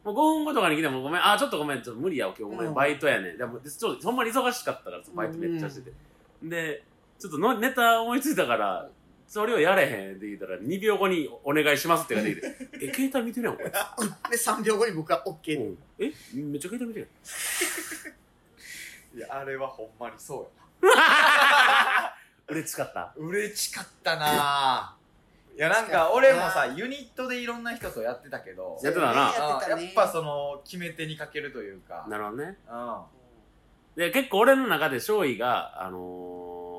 [0.03, 2.75] もう5分後とかに来てもごめんあちょっとごめんちょっと無理やわ今日ごめん。
[2.75, 3.39] バイトやねん。
[3.39, 5.93] でもちょっとほんまに忙しかったからバイトめっちゃしてて、
[6.43, 6.83] で
[7.19, 8.89] ちょっとのネタ思いついたから
[9.31, 12.43] それをやれへんって言ったら2秒後にお願いしますって言われて
[12.83, 13.77] え携帯見てるやんこれで
[14.37, 17.09] 3秒後に僕は OK でうんえめっちゃ携帯見てる
[19.15, 20.51] いやあれはほんまにそ
[20.83, 20.87] う
[22.53, 32.97] 嬉しかったや嬉しかったなぁいやなんか俺もさユニットでいろんな人とやってたけどやってたなやってたねうんやっぱその決め手にかけるというかなるほどねうん
[33.95, 36.70] で結構俺の中で勝利があの、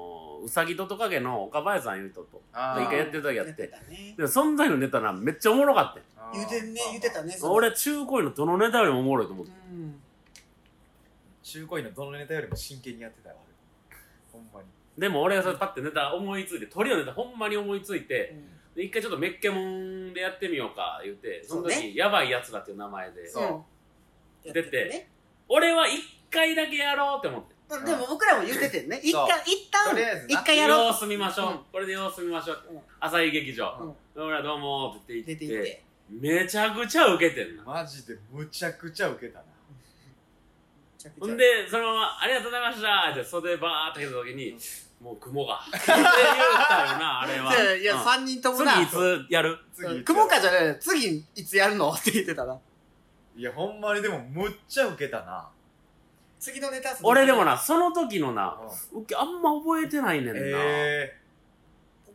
[0.44, 2.84] うさぎとトカゲの岡林さんいう人とあー。
[2.84, 3.68] 一回やってる時やっやって
[4.18, 6.00] で存在のネタなめっちゃおもろかった
[6.34, 10.02] 言うてんね言うてたね俺中高位のどのネタよりもおもろいと思ってうん
[11.44, 13.98] 中高位のどのネタよりも真剣にやってたよあれ。
[14.32, 14.68] ほんまに。
[14.98, 18.36] でも俺がそれパッてネタ思いついて鳥のネタほんまに思いついて
[18.76, 23.22] で一回ちょっとメッケモンでやってみようか言うてその時、そうねやばいやつらっていう名前で。
[24.44, 25.08] 出て
[25.48, 29.00] 俺は一回だけやろうって思ってまあでも僕らも言うててんね。
[29.04, 29.28] 一 そう。
[29.28, 30.40] 回一旦とりあえずな。
[30.42, 30.78] 一回やろう。
[30.88, 31.60] 様子見ましょう、うん。
[31.72, 32.82] これで様子見ましょう、うん。
[33.00, 34.24] 朝日劇場、うん。
[34.24, 35.70] 俺らどうもって言って出行って。
[35.72, 35.84] って。
[36.10, 37.64] めちゃくちゃウケてんな。
[37.64, 39.46] マジでむちゃくちゃウケたな。
[41.20, 44.56] ほんでそのまま「ありがとうございました」って袖バーって来た時に、
[45.02, 45.56] もう雲が。
[45.68, 47.76] って言ったよなあれは。
[47.76, 48.02] いやうん。
[48.02, 48.74] 3人ともな。
[48.74, 49.58] 次いつやる？
[49.74, 50.80] 次雲かじゃない。
[50.80, 51.90] 次いつやるの？
[51.92, 52.60] って言ってたな。
[53.36, 55.50] いやほんまにでもむっちゃウケたな
[56.42, 58.58] 次のネタ俺でもなその時のな
[58.92, 59.02] うん。
[59.02, 61.16] ウケあんま覚えてないねんな、え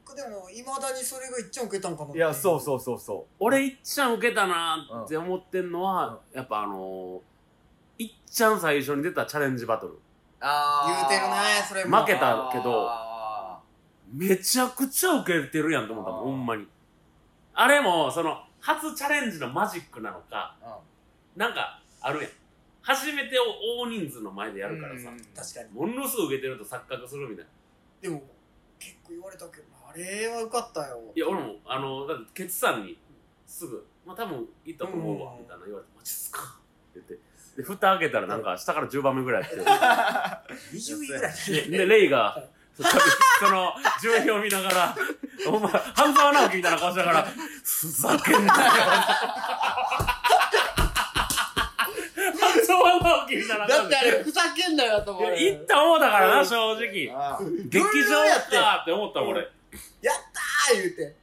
[0.04, 9.92] 僕でもいまだにそれが一番受けたんかなえいやそうそうそうそ俺いっちゃん受けたなって思ってんのは、やっぱあのー、いっちゃん最初に出たチャレンジバトル。
[9.92, 9.96] う
[10.40, 11.36] あ言うてるね
[11.68, 11.98] それも。
[12.00, 13.60] 負けたけどあ
[14.12, 16.66] めちゃくちゃ受けてるやんと思ったもんほんまに。
[17.54, 20.70] あれもその初チャレンジのマジックなのかーう
[21.38, 21.40] ん。
[21.40, 22.30] なんかあるやん
[22.86, 23.42] 初めてを
[23.82, 25.18] 大人数の前でやるからさ、うん。
[25.34, 25.70] 確かに。
[25.74, 27.50] ものすごい受けてると錯覚するみたいな。
[28.00, 28.22] でも
[28.78, 31.00] 結構言われたけどあれは受かったよ。
[31.14, 32.96] いや俺もあのだってケツさんに
[33.44, 35.38] すぐ「まあ多分いいと思うわ」うん。
[35.40, 36.40] みたいな言われて「マジっすか?」
[36.92, 37.26] って言って。
[37.56, 41.32] で蓋開けたらなんか下から10番目ぐらいやって20位ぐらい
[41.70, 42.44] ででレイが
[42.76, 42.82] そ
[43.50, 43.72] の
[44.02, 44.96] 順位を見ながら
[45.48, 47.22] 「お前半沢直樹みたいな顔しながら
[47.64, 48.60] ふざけんなよ」
[53.00, 56.80] 半沢直樹みたいな顔だってあれふざけんなよと思う行った思うだからな正直。
[56.80, 59.40] 劇場やったって思ったもん俺。
[59.40, 61.14] やったー言うて。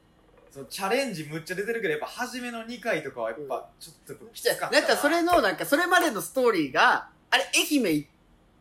[0.52, 4.86] そうチャレンジむっちゃ出てるけどやっぱ初めの2回とかはやっぱちょっときつかったな。
[4.86, 8.10] んかそれのなんかそれまでのストーリーがあれ愛媛行っ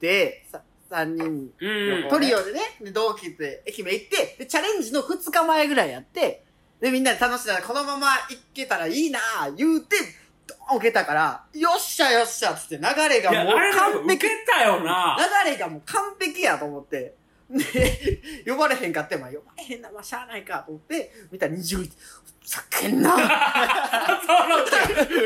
[0.00, 6.44] てさ3人うんトリオでねで同期で愛媛行ってでチャレンジの2日前ぐらいやって
[6.80, 9.96] でみんなで楽しんだらこのまま行けたらいいなー言うて
[10.58, 17.14] ドーン受けたからよっしゃよっしゃっつって流れがもう完璧受けたよな流れがもう完璧やと思って。
[17.50, 21.90] で、呼ばれへんかって、まあ呼ばれへんな、まあしゃあないかと思って、見たら20位。
[22.42, 23.10] ふざけんな。
[23.10, 24.70] 半沢直樹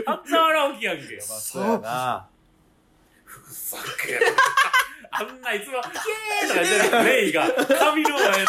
[0.04, 2.26] 半沢直樹やんけまあそうやな
[3.24, 4.26] ふざけんな
[5.12, 7.48] あんないつも「イエーイ!」とか言ってるレイが
[7.78, 8.44] 髪の上で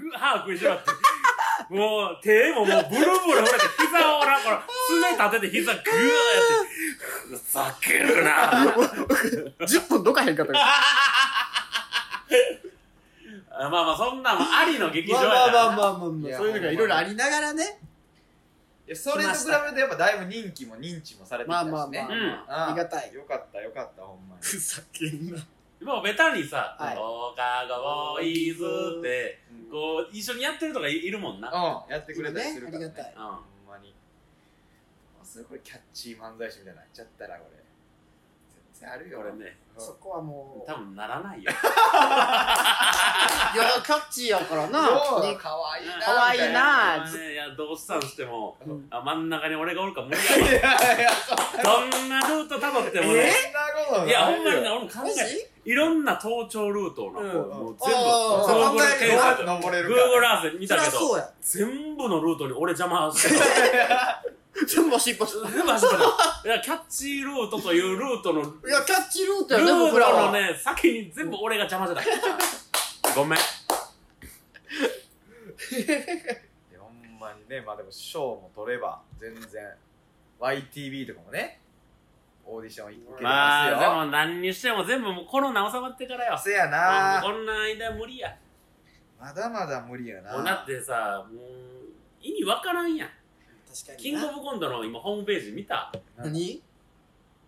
[0.00, 0.90] ぐ歯食いしばって。
[1.68, 5.84] もう手ももうブルブル震えて膝をなこの爪立てて膝グーやっ
[6.62, 7.36] て。
[7.36, 8.30] ふざけるな。
[9.60, 10.52] 10分どかへんかった。
[10.52, 10.66] から。
[13.58, 15.52] あまあまあそんなんもありの劇場まあやから。
[15.52, 17.80] なまあまあまあまあまあ、そういうのがいろいろありながらね。
[18.86, 21.72] いやそれと比べるとやっぱだいぶ人気も認知もされてきたしね。
[21.72, 22.68] まあまあまあ、うん。
[22.68, 23.12] ありがたい。
[23.12, 24.42] よかったよかったほんまに。
[24.42, 25.38] ふざけんな。
[25.82, 26.96] もうベタにさ「はい。
[26.96, 28.64] 放課後ボーイズ」
[29.00, 31.50] ってこう一緒にやってるとかいいるもんな。
[31.50, 32.86] うんやってくれたりするからね。
[32.86, 33.14] ねありがたい。
[33.14, 33.22] うん。
[33.22, 33.94] ほんまに。
[35.20, 37.55] あすごいキャッチー漫才師みたいになっちゃったらこれ
[38.84, 39.20] あるよ。
[39.20, 39.56] 俺ね。
[39.60, 40.66] うんそこはもう。
[40.66, 41.50] 多分ならないよ。
[41.52, 41.54] いや、
[43.84, 44.88] キャッチーやからな。
[44.88, 44.90] か
[45.54, 47.06] わいいなかわいいな。
[47.06, 48.88] いやどうしたんしてもうん。
[48.90, 50.24] あ真ん中に俺がおるから無理い。
[50.24, 50.60] や
[50.98, 53.30] いやそどんなルートたどってもね。
[54.06, 54.08] い。
[54.08, 57.98] いやほんまにね俺も考えいろんな登頂ルートをな、もう全部
[58.78, 60.98] Google 検索登れる Google アース見そたけど。
[61.40, 63.36] 全部のルートに俺邪魔して
[63.88, 64.22] た
[64.66, 66.48] 全部尻尾して全部走ってた。
[66.48, 70.26] いやキャッチールートというルートのルいや、キャッチールートーやね、僕らは。
[70.26, 73.14] トのね先に全部俺が邪魔してた。
[73.14, 73.38] ごめん。
[73.40, 73.42] い
[76.72, 79.74] やほんまにねまあでも賞も取れば全然
[80.38, 81.60] YTV とかもね
[82.44, 86.38] オーディション受けてまますよ、あでも何にしても全部もうコロナ収まってからよ。
[86.38, 87.20] せやな。
[87.22, 88.36] こんな間無理や。
[89.18, 90.32] まだまだ無理やな。
[90.34, 91.40] もうだってさもう
[92.20, 93.08] 意味わからんやん
[93.84, 95.92] 確かにキングオブコントの今ホームページ見た？
[96.16, 96.62] 何？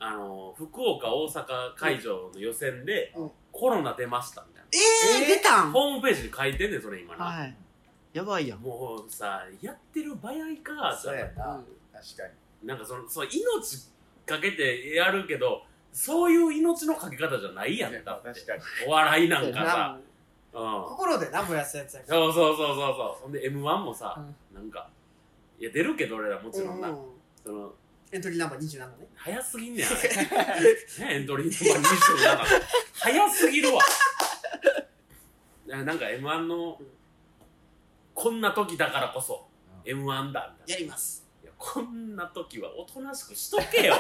[0.01, 3.31] あの福岡大阪会場の予選で、うん。
[3.51, 4.65] コロナ出ましたみたい
[5.21, 5.67] えー、出たん？
[5.67, 7.57] なホームページに書いてんねんそれ今な、はい。
[8.13, 8.61] やばいやん。
[8.61, 12.23] もうさやってる場合かそうやな、うん確か
[12.63, 12.69] に。
[12.69, 13.89] なんかそのそう命
[14.27, 15.63] かけてやるけど
[15.93, 18.29] そういう命のかけ方じゃないやんだって。
[18.29, 18.63] 確かに。
[18.87, 19.65] お笑いなんかさ。
[20.55, 20.85] なうん。
[20.85, 22.21] 心でな燃やすやつやから。
[22.21, 23.23] そうそうそうそうそう。
[23.23, 24.21] ほんで m 1もさ、
[24.53, 24.89] うなんか
[25.59, 26.97] いや出るけど俺らもちろんな、うん
[27.45, 27.73] その
[28.11, 29.07] エントリーナンバー27ね。
[29.15, 30.73] 早すぎんねんあれ。
[31.07, 32.63] ねエントリーナンバー27
[32.95, 33.83] 早すぎるわ。
[35.85, 36.81] なんか m 1の
[38.15, 39.47] こんな時だからこそ
[39.85, 40.55] m 1だみたいな。
[40.69, 41.28] やります
[41.59, 43.95] こんな時はおとなしくしとけよ。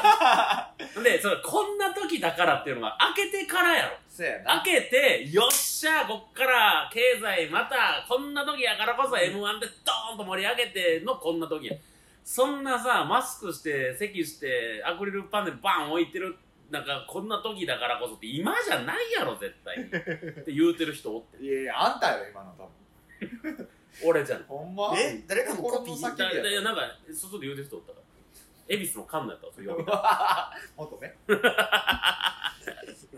[1.02, 3.96] でそれこんな時だからっていうのが開けてからやろ。
[4.08, 4.62] そうやな。
[4.62, 11.76] 開けてよっしゃこっから経済またこんな時やからこそ m 1でドーンと盛り上げてのこんな時や。
[12.22, 16.36] そんなさマスクして席してアクリルパネルバン置いてる
[16.70, 19.84] なんかこんな時だからこそって今じゃないやろ絶対に。
[19.84, 19.88] っ
[20.44, 21.42] て言うてる人おって。
[21.42, 22.68] いやいやあんたやろ今の多
[23.26, 23.68] 分
[24.04, 24.44] 俺じゃん。
[24.44, 24.92] ほんま？
[24.96, 25.22] え？
[25.26, 26.82] 誰かもコピー心のだ叫びやだなんか
[27.12, 28.74] 外で言うてる人おったから。
[28.74, 29.86] 恵比寿のカンナやったわそれ言われ
[30.76, 31.16] もっとね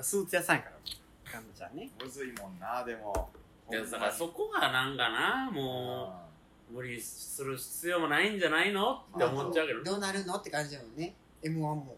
[0.01, 1.91] スーツ屋さんやからカンナちゃんね。
[2.03, 3.31] むずいもんなでも。
[3.71, 6.29] いやだからそこがなんかなも
[6.71, 9.03] う無理する必要もないんじゃないの？
[9.15, 9.85] って思っちゃうけどね。
[9.85, 11.15] どうなるのって感じだよね。
[11.43, 11.97] m 1も。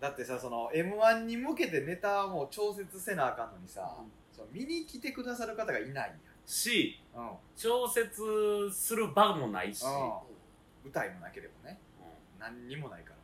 [0.00, 3.96] だってさその m 1に向けてネタをもう調節せなあかんのにさ、
[4.32, 6.10] その見に来てくださる方がいないしやん、
[7.14, 7.30] うん。
[7.56, 9.90] 調節する場もないし、うん。
[9.90, 11.78] 舞台もなければね。
[12.38, 13.16] 何にもないから。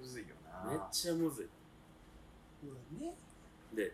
[0.00, 0.70] むずいよな。
[0.70, 1.48] めっちゃむずい。
[2.64, 3.14] うんね。
[3.74, 3.92] で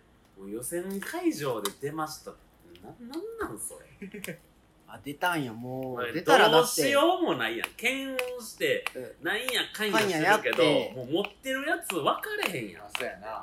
[0.48, 2.30] 予選会場で出ました。
[2.30, 4.38] ってななんなんそれ？
[4.86, 5.52] あ出たんや。
[5.52, 7.70] もまあう出たらだどうしようもないやん。
[7.76, 10.92] 検温してうんなんやかんやしてかんややっるけて。
[10.94, 12.22] どもう持ってるやつ分か
[12.52, 12.84] れへんやん。
[12.84, 13.42] あそうやな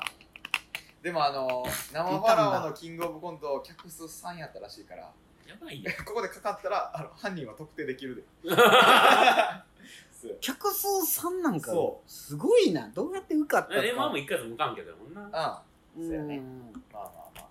[1.02, 5.10] でもあの生ファラオのキングオブコント客数3やったらしいから。
[5.46, 8.22] やばい ここでかかったらあの犯人は特定できるで。
[10.40, 10.86] 客数
[11.26, 12.88] 3なんかそすごいな。
[12.90, 13.84] どうやって受かったか。
[13.84, 15.28] えまあも一回無関係だもんな。
[15.32, 15.62] あ
[15.96, 16.40] うんそうやね。
[16.92, 17.48] まあまあま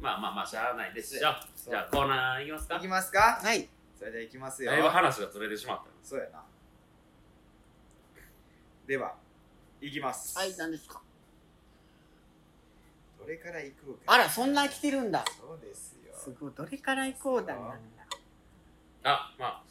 [0.00, 1.34] まあまあまあしゃあないですよ。
[1.54, 1.74] そう。
[1.74, 2.74] じゃあコーナーいきますか？
[2.74, 3.20] あいきますか？
[3.42, 3.68] はい。
[3.98, 4.70] それではいきますよ。
[4.72, 6.42] だいぶ話がずれてしまったそうやな。
[8.86, 9.14] では
[9.82, 10.38] いきます。
[10.38, 11.02] はい何ですか？
[13.24, 15.24] どれから行こうかあらそんな来てるんだ。
[15.40, 16.12] そうですよ。
[16.14, 17.76] すごいどれから行こうだなんだ。
[19.04, 19.62] あまあ。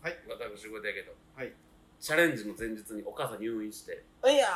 [0.00, 0.16] はい。
[0.28, 1.12] 私事やけど。
[1.34, 1.52] はい。
[2.00, 4.04] チャレンジの前日にお母さん入院して。
[4.24, 4.48] いや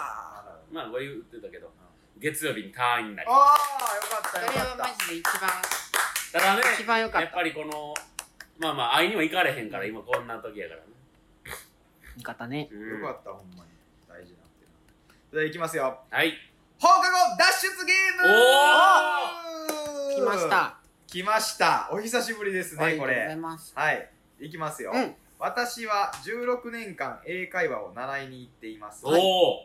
[0.72, 1.70] まあこれ言ってたけど。
[2.18, 3.28] 月曜日に退院になり。
[3.28, 5.51] ああよかったそれはマよかったジで一番
[6.32, 7.20] ただね一番良かった。
[7.22, 7.94] やっぱりこの
[8.59, 10.86] まあまあ会いには行かれへんから今こんな時やからね。
[12.16, 12.68] 味方ね。
[12.72, 13.01] うん。
[13.01, 13.70] よかったほんまに。
[14.09, 14.74] 大事なっていうの
[15.30, 16.01] それではいきますよ。
[16.11, 16.32] はい
[16.79, 18.35] 放課後脱出ゲーム。
[20.14, 20.77] 来ました。
[21.07, 21.89] 来ました。
[21.91, 23.72] お久しぶりですねこありがとうございれます。
[23.74, 24.11] はい。
[24.41, 25.14] いきますよ、うん。
[25.39, 29.07] 私は16年間英会話を習いに行っています。
[29.07, 29.64] おお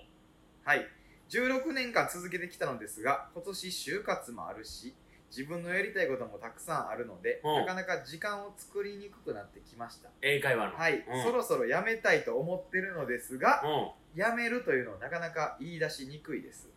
[0.63, 0.87] はい。
[1.29, 4.93] 16年間続けてきたのですが今年就活もあるし
[5.29, 7.55] 自分のやりたいこともたくさんあるので、うん。
[7.55, 10.09] なかなか時間を作りにくくなってきました。
[10.21, 10.77] 英会話の。
[10.77, 11.23] はい、うん。
[11.23, 14.19] そろそろやめたいと思ってるのですがうん。
[14.19, 16.69] やめるというのはなかなか言い出しにくいです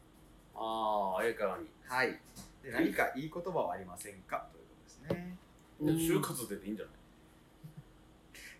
[0.56, 2.18] ああ英会話にはい。
[2.62, 4.46] で何かいい言葉はありませんか？
[4.52, 5.36] ということですね。
[5.80, 6.94] いや就活でいいんじゃない？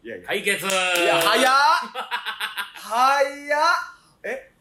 [0.06, 0.66] いやいや、解決！
[0.66, 1.52] いや早っ！
[2.74, 3.60] 早っ！
[4.24, 4.52] え？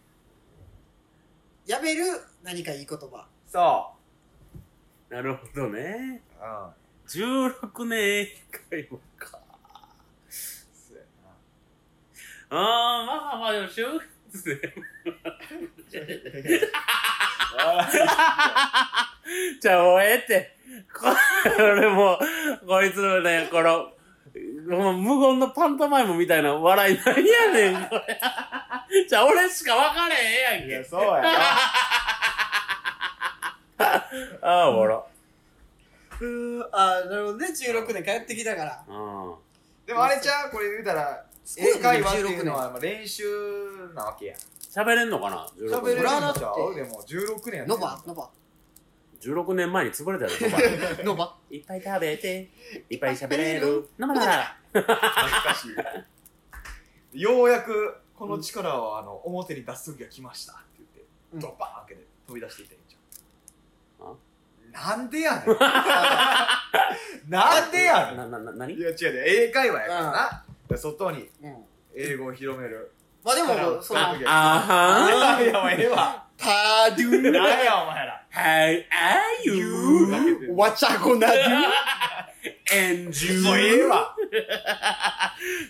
[1.65, 2.03] やめる？
[2.43, 3.27] 何かいい言葉。
[3.47, 3.91] そ
[5.09, 6.21] なるほどね。
[6.39, 6.69] ううん
[7.05, 8.27] 16年英
[8.69, 9.39] 会話か。
[10.29, 11.03] そうや
[12.49, 12.55] あ
[13.01, 13.99] あまあまあまあでも就
[14.31, 14.73] 活で
[19.61, 20.55] じゃあもうええって。
[20.93, 21.05] こ
[21.59, 23.91] れもうこいつのねこの
[24.67, 28.19] もう無言のパントマイムみたいな笑い何やねんこれ。
[29.07, 31.29] じゃあ俺しか分かれへんやんいやけそうやな。
[33.79, 34.05] あ
[34.41, 35.05] あおもろ。
[36.19, 37.47] うーあーなるほどね。
[37.47, 38.83] 16年帰ってきたから。
[38.87, 39.35] うん。
[39.85, 40.51] でもあれちゃう？
[40.51, 41.25] これ言うたら
[41.57, 43.23] 英会話っていうのはまあ練習
[43.93, 44.37] なわけやん。
[44.61, 46.75] 喋れんのかな？16喋れるんちゃう？
[46.75, 48.29] でも16年やノバノバ。
[49.21, 50.31] 16年前に潰れたよ
[51.05, 51.35] ノバ。
[51.49, 52.49] いっぱい食べて。
[52.89, 53.87] いっぱい喋れる。
[53.97, 54.25] 生な。
[54.25, 55.67] ら懐かし
[57.13, 57.21] い。
[57.21, 61.39] ようやくこの力をあの表に出す時が来ましたって言って、うん。
[61.39, 64.97] ドバーン開けて飛び出していったんじゃんあ？
[64.97, 67.29] なんでやねん。
[67.29, 68.17] なんでやねん。
[68.17, 68.73] な、な、な、何？
[68.73, 71.65] いや違うね英会話やからな、で外にうん。
[71.95, 72.91] 英語を広める。
[73.23, 75.39] まあでも、その、ああは。
[75.39, 76.25] ーいやもうええわ。
[76.37, 78.25] パードゥなんやお前ら。
[78.33, 79.55] How are
[80.47, 80.53] you?
[80.55, 81.37] わちゃごなドゥ
[82.73, 83.41] And you?
[83.41, 84.15] もうええわ。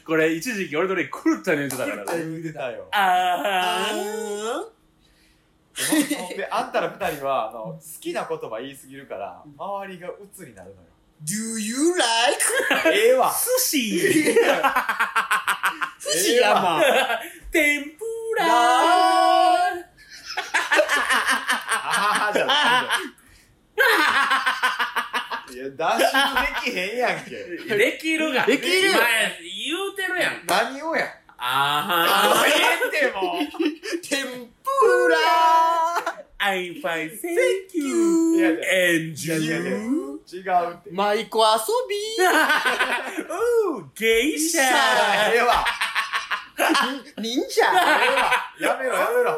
[0.06, 2.18] これ一時期俺とね狂ったように言ってたから。
[2.18, 2.26] ね。
[2.26, 2.88] 言うてたよ。
[2.92, 4.74] あー。
[6.38, 10.88] であんたら二人はあの好きな言葉言いすぎるから周りが鬱になるのよ
[11.24, 12.42] Do you like?
[12.94, 14.00] ええわ寿司？
[16.00, 16.82] 寿司山。
[17.52, 17.90] 天ぷ
[18.40, 18.50] らあ
[22.28, 22.54] はじゃな
[25.52, 26.04] いいや脱出
[26.66, 27.30] できへんやんけ
[27.76, 28.46] できるが。
[28.46, 29.06] できる今言
[29.94, 30.44] うてるやん。
[30.48, 31.06] 何をや
[31.46, 33.44] あはあええってもう。
[34.02, 34.70] 天ぷ
[35.10, 35.18] ら
[36.40, 38.38] I'm fine, thank you.
[38.38, 38.60] いやいや
[38.96, 40.22] And いやいやいや you?
[40.32, 40.90] 違うって。
[40.92, 41.28] 舞妓遊
[41.90, 41.94] び。
[43.30, 45.66] Oh, 芸者ええわ
[47.18, 47.62] 忍者。
[48.60, 49.30] やめろやめろ。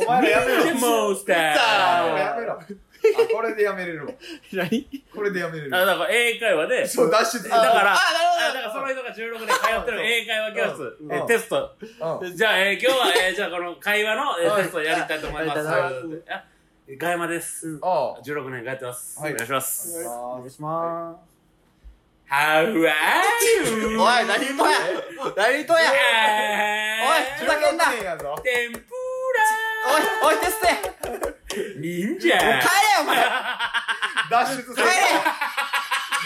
[0.00, 0.62] お前らやめろ。
[0.64, 1.32] The monster.
[1.32, 4.12] やめろあこれでやめれるわ。
[4.52, 5.04] 何？
[5.14, 5.76] これでやめれる。
[5.76, 7.48] あだから英会話で、そう脱出。
[7.48, 7.90] だから、ああなる
[8.30, 8.54] ほど。
[8.54, 11.12] だからその人が16年通ってる英会話教室、うん。
[11.12, 11.76] えテスト。
[12.20, 12.36] うん。
[12.36, 14.62] じゃあ、えー今日は、えーじゃあこの会話の、えーはい。
[14.62, 15.60] テストをやりたいと思います。
[15.60, 15.92] はい
[16.30, 16.44] あ、
[16.98, 17.78] ガヤマです。
[17.82, 18.20] ああ。
[18.22, 19.20] 16年通ってます。
[19.20, 19.32] はい。
[19.32, 20.06] お願いします。
[20.06, 20.50] お願い。
[20.50, 21.20] しま
[22.30, 23.98] How are す you?
[24.00, 24.78] おい何とや。
[25.36, 25.80] 何とや。
[27.04, 27.84] おいふざけんな。
[27.84, 28.36] 16年やぞ。
[28.42, 28.80] 天ぷ
[30.24, 30.72] おいおいテストや。
[31.20, 31.41] ら
[31.80, 32.38] 忍者帰れ
[33.00, 33.16] お前。
[34.30, 34.86] 脱出成功帰れ。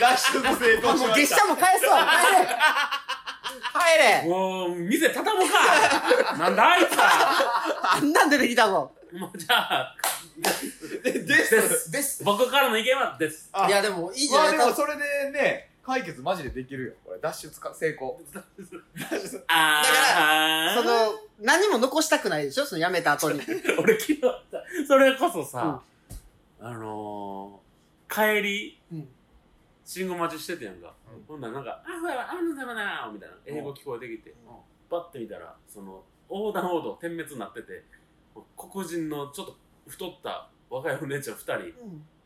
[0.01, 1.15] 脱出成功しもうました。
[1.15, 2.07] 月謝も返すわ。
[2.07, 4.23] 帰れ。
[4.23, 4.29] 帰れ。
[4.29, 6.35] もう、店畳むか。
[6.39, 7.95] なんだあいつは。
[7.95, 8.93] あんなん出てきたぞ。
[9.13, 9.97] もうじゃあ、
[11.03, 11.79] ででです。
[11.85, 11.91] す。
[11.91, 12.25] です。
[12.25, 13.49] 僕からの意見はです。
[13.53, 14.59] あいやでもいいじまあゃない。
[14.59, 16.93] かでもそれでね解決マジでできるよ。
[17.05, 18.21] これ脱出か成功。
[18.33, 18.43] 脱
[19.31, 20.83] 出あー。
[20.83, 22.67] その何も残したくないでしょ？
[22.67, 23.41] その辞めた後に。
[23.79, 24.37] 俺昨日さ、
[24.89, 25.81] それこそさ、
[26.61, 29.09] あのー、帰り、うん。
[29.85, 30.93] 信号待ちしててやんか。
[31.29, 34.35] ほんならなんか、あ、ほら、あのざまなみたいな、英語聞こえてきて、
[34.91, 37.85] パッて見たら、その、横断歩道点滅になってて、
[38.57, 39.57] 黒人のちょっと
[39.87, 41.73] 太った若いお姉ちゃん二人、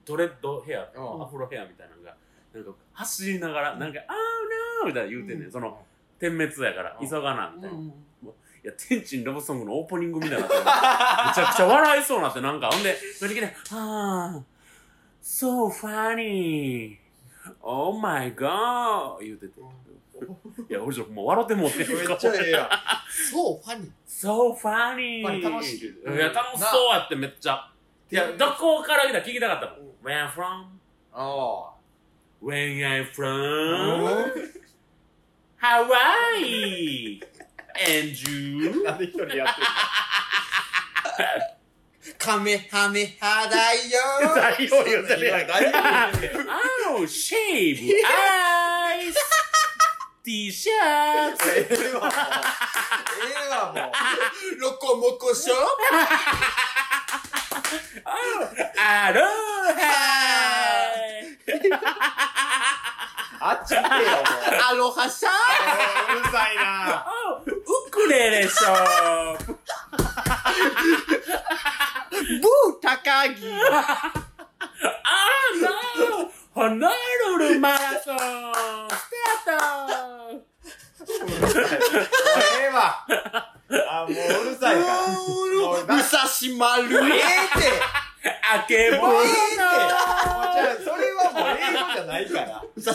[0.07, 1.23] ドレッドヘア、うん。
[1.23, 2.17] アフロヘアみたいなのが、
[2.55, 5.47] なんか走りながら、なんか、あーなーみたいな言うてんねん。
[5.47, 5.53] うん。
[5.53, 5.85] その、
[6.19, 7.09] 点滅やから、うん。
[7.09, 7.77] 急がな、みたいな。
[7.77, 7.93] いうん
[8.63, 14.43] や、天地ラブソングのオープニングみたいになめちゃくちゃ笑いそうになって、なんか、ほんで、それで来て、あー、
[15.23, 16.99] so funny,
[17.63, 19.61] oh my god, 言うてて。
[20.69, 21.87] いや、俺ちょっともう笑ってもうてめっ
[22.19, 22.69] ちゃええやん。
[23.09, 25.87] そうファニー楽しい。
[25.87, 27.73] いや、楽しそうやってめっちゃ。
[28.11, 29.91] いや、どこから来た聞きたかったもん。
[30.05, 30.67] Where from?
[31.15, 31.71] あ
[32.41, 34.31] Where I'm あ from?
[35.61, 37.21] Hawaii!
[37.87, 38.83] And you?
[38.83, 39.65] なんで一人やってん
[42.19, 43.81] カメハメハだよ
[44.35, 45.61] 何を言うてるやんか。
[45.61, 45.73] 何を
[46.21, 46.49] 言うてんねん
[46.93, 49.15] Oh, shave eyes!
[50.25, 51.39] T-shirts!
[51.47, 52.11] ええわもう
[53.23, 53.81] ええわも
[54.57, 55.55] うロコモコショ
[58.77, 60.30] Aloha!
[63.43, 64.25] あっち行けよもう
[64.71, 65.29] アロハシャ
[66.15, 69.53] うるさいな Oh, ウクレレショップ
[72.31, 73.47] ブー高木。
[75.05, 75.19] Ah,
[75.61, 76.31] no!
[76.53, 76.91] ホノ
[77.39, 78.19] ルルマラソン。
[78.19, 78.21] ス
[79.47, 81.11] タート
[82.61, 83.07] ええわ
[83.89, 84.15] あもうう
[84.51, 84.93] るさいから。
[85.97, 86.19] 武蔵
[86.59, 86.69] 丸
[87.15, 87.23] ええっ
[87.63, 87.65] て。
[88.53, 89.13] あけぼの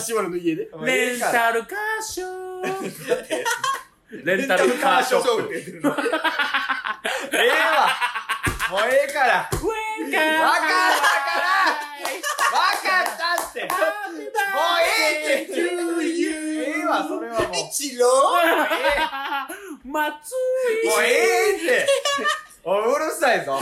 [0.00, 0.68] 武蔵丸の家で。
[0.84, 3.44] レンタルカーショー。
[4.24, 5.44] レンタルカーショップ。
[5.44, 5.96] って言ってるの。
[7.32, 7.90] ええわ。
[8.70, 9.34] もうええから。
[9.36, 9.62] わかる
[10.40, 10.86] わからん
[11.56, 13.62] わかったって。
[13.62, 13.78] もう
[14.80, 15.52] ええって。
[15.52, 16.84] ええ。
[16.86, 18.06] わそれはもう一郎
[19.84, 21.86] 松もうええって
[22.68, 23.60] おいうるさいぞ。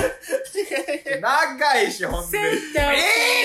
[1.20, 2.38] 長いしほんで。
[2.38, 2.96] 井センターえ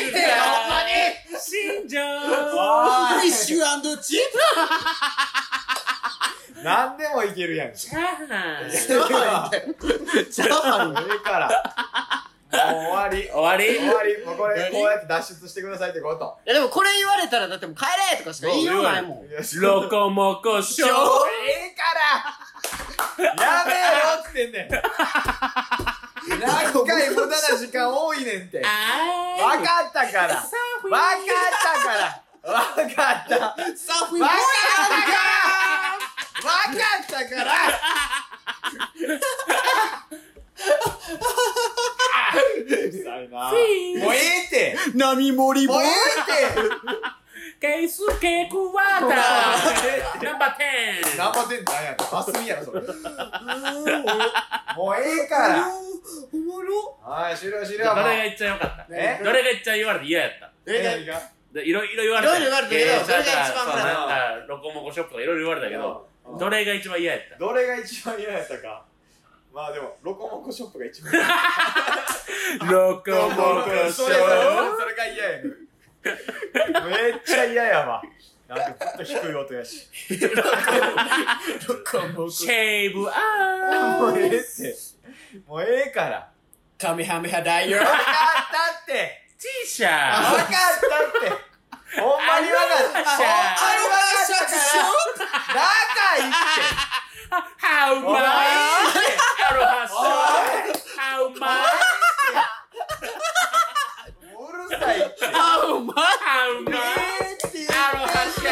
[0.06, 0.90] えってほんまに。
[1.38, 3.58] 新庄おいフィッシュ
[4.02, 4.20] チッ
[6.64, 7.74] 何でもいけるやん。
[7.74, 8.72] チャーハン。
[8.72, 11.50] ええわプチャーハンええから
[12.52, 13.78] もう終わり終わり？
[13.78, 19.28] 終わりもうこれこうやって脱出してくださいってこといやでもこれ言われたらだってもう帰れとかしか言いようないもん
[19.62, 20.92] ロコモコショーえ
[21.74, 21.84] えか
[23.24, 24.70] らやめろって言ってんねん。
[26.40, 28.62] 何回無駄な時間多いねんって。
[28.64, 28.68] あ
[29.44, 30.36] わかったから。
[30.36, 30.48] わかっ
[31.62, 32.52] たから。
[32.52, 33.38] わかった。
[33.76, 34.38] サーフィンわかっ
[34.88, 35.12] たか
[36.40, 36.50] ら。
[36.50, 37.52] わかったから。
[42.66, 43.52] うるさいな。
[43.52, 43.56] もう
[44.14, 44.76] ええって。
[44.96, 45.98] 波盛りもええって。
[47.60, 50.24] ケイスケークワーター。
[50.24, 50.56] ナンバー
[51.14, 52.10] 10ナンパてんなんやった？
[52.12, 52.80] マスミやろ、それ。
[52.82, 52.90] もう
[54.96, 55.68] ええから。
[56.34, 56.98] おもろ。
[57.02, 57.84] はい、終了終了。
[57.96, 58.88] どれが一番良かった？
[58.92, 59.20] え？
[59.24, 60.52] どれが一番言われて嫌やった？
[60.68, 61.22] え何が？
[61.52, 62.38] でいろいろ言われた。
[62.38, 63.08] いろいろ言われたけどれが一
[63.56, 63.74] 番な？
[64.06, 66.08] んかロコモコショップとかいろいろ言われたけど
[66.40, 67.38] どれが一番嫌やった？
[67.38, 68.86] どれが一番嫌やったか。
[69.60, 71.12] まあでも、ロコモコショップが一番
[72.72, 74.22] ロコモコショそれそ
[74.86, 75.44] れが嫌や。
[76.88, 78.02] めっちゃ嫌やわ。
[78.48, 79.90] なんかずっと低い音やし。
[80.08, 85.42] プシェーブアもうええーって。
[85.46, 86.32] もうええから。
[86.78, 88.02] カメハメハダイヤわかった
[88.84, 89.28] って。
[89.38, 91.28] T シャわかったって。
[92.00, 93.04] ほんまにわかった。
[93.04, 95.28] ほんまにわかったから。
[95.54, 96.89] 仲いいって。
[97.30, 98.10] How much?
[98.10, 101.40] アロハシャ How much?
[104.40, 105.16] うるさいって。
[105.34, 106.74] あうま How much?
[107.70, 108.50] アロハシャ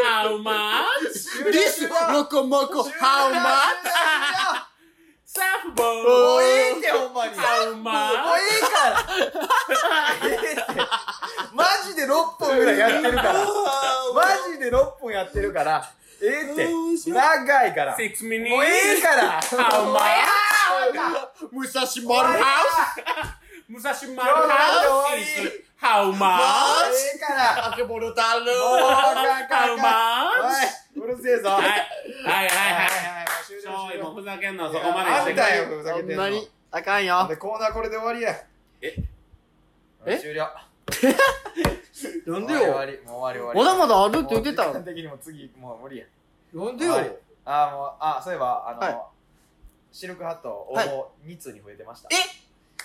[0.00, 1.50] How much?
[1.50, 3.40] いリスロコモコハウマ
[5.26, 6.44] サーフボもーうえ
[6.76, 7.32] えってほんまに。
[7.34, 7.90] How もう much?
[8.38, 8.40] え
[10.52, 10.86] えから。
[11.52, 13.32] マジで6本ぐらいやってるから。
[13.34, 13.40] マ
[14.52, 15.90] ジで6本やってるから。
[16.24, 17.10] ええって。
[17.10, 17.96] 長いから。
[17.96, 19.40] Six もうええから。
[19.42, 20.00] How much?
[21.52, 22.44] 武蔵丸ハ
[23.68, 26.20] 武蔵丸ハウス is How もう much?
[26.92, 27.66] ええから。
[27.72, 30.56] あけぼるたるもうあかんあかん How あかん much?
[30.96, 31.48] おい、うるせえぞ。
[31.50, 33.26] はいはいはいはいはい。
[33.46, 34.14] 終了そう今終了。
[34.14, 36.22] ふざけんのはそこまでにしてくれあんたよ、ふざけてんの。
[36.22, 38.34] ほんまにあかんよで、コーナーこれで終わりや。
[38.80, 38.94] え？
[40.06, 40.48] え終了。
[42.26, 43.58] なんでよ終わり、も う終わり終わり。
[43.60, 46.04] まだまだあるって言ってた時間的にも次、もう無理や。
[46.54, 46.92] なんでよ。
[46.92, 47.16] はい。
[47.44, 48.98] あー、もう、あ、そういえば、あの、はい。
[49.92, 50.88] シルクハット応はい。
[50.88, 52.08] 募2通に増えてました。
[52.10, 52.14] え？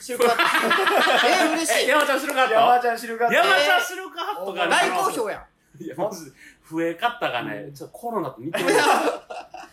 [0.02, 1.26] シルクハット。
[1.28, 1.88] え嬉しい。
[1.88, 2.54] 山ちゃんシルクハット。
[2.54, 3.36] 山ちゃんシルクハット。
[3.36, 5.38] 山ちゃんシルクハットがね大好評や
[5.80, 5.84] ん。
[5.84, 6.32] いやマジで
[6.70, 8.84] 増え方がねちょっとコロナと似てるや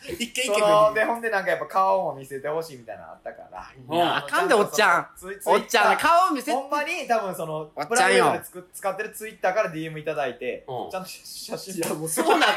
[0.08, 3.70] 一軒一その、で、ほんでなんかやっぱ顔も見せてほしいみたいなのあったから。
[3.88, 4.02] うん。
[4.02, 5.08] あかんでおっちゃん。
[5.16, 7.88] ツイおっちゃん顔見せほんまに多分そのおっちゃんよ。
[7.88, 10.90] プライベートでつく使ってるツイッターから DM いただいて、うん。
[10.90, 11.74] ちゃんと写真。
[11.74, 12.48] いやもうそうなっ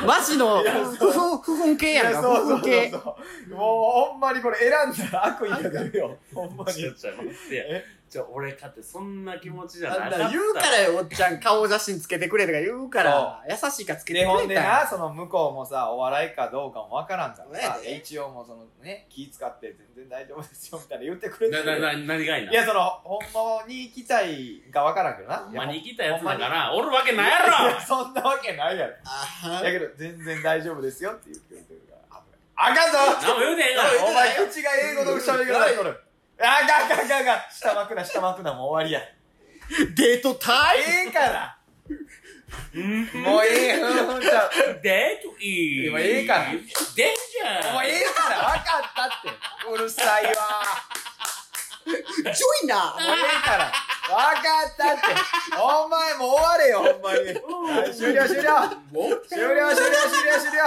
[0.00, 0.06] た。
[0.06, 2.22] マジの不憤不憤系やんか。
[2.22, 3.58] 不いそうそう憤系そうもう
[4.10, 6.16] ほんまにこれ選んだら悪意が出るよ。
[6.34, 6.72] ほんまに。
[6.72, 7.36] ちょちょ待って。
[7.52, 8.01] え？
[8.12, 21.56] じゃ俺かってそんな気持ちじゃなかあんったな言うからよおっちゃん顔写真つけてくれとか言うから優しいからつけてでほんでくれたなその向こうもさお笑いかどうかもわからんからさ一応もうそのね気使って全然大丈夫ですよみたいな言ってくれて。
[21.56, 25.38] ななな何がいいないやそのほんまに行きたいかわからんけどな。
[25.38, 26.74] ほんまにい生きたやつだから。
[26.74, 28.92] おるわけないややろそんなわけないやろ。
[29.06, 32.22] あだけど全然大丈夫ですよって言ってくれてるから
[32.56, 32.98] あかんぞ。
[33.22, 34.04] 何も言うてへんから。
[34.04, 36.01] お前口が英語の喋り方しとる。
[36.42, 37.40] あかんあかんあかんあかん。
[37.50, 39.00] 下巻くな下巻くなもう終わりや。
[39.94, 41.58] デートタイええから。
[42.74, 43.80] うんもうええ。
[43.80, 44.20] うん
[44.82, 49.72] デートいい今ええからデンジャーもうええから分かったって。
[49.72, 50.32] うるさいわ。
[51.84, 53.04] ムジョイナもうえ
[53.38, 53.72] えから。
[54.08, 55.02] 分かったって。
[55.58, 57.18] お前もう終われよほんまに。
[57.80, 58.48] はい終了終了。
[59.28, 60.62] 終了終了終了終了。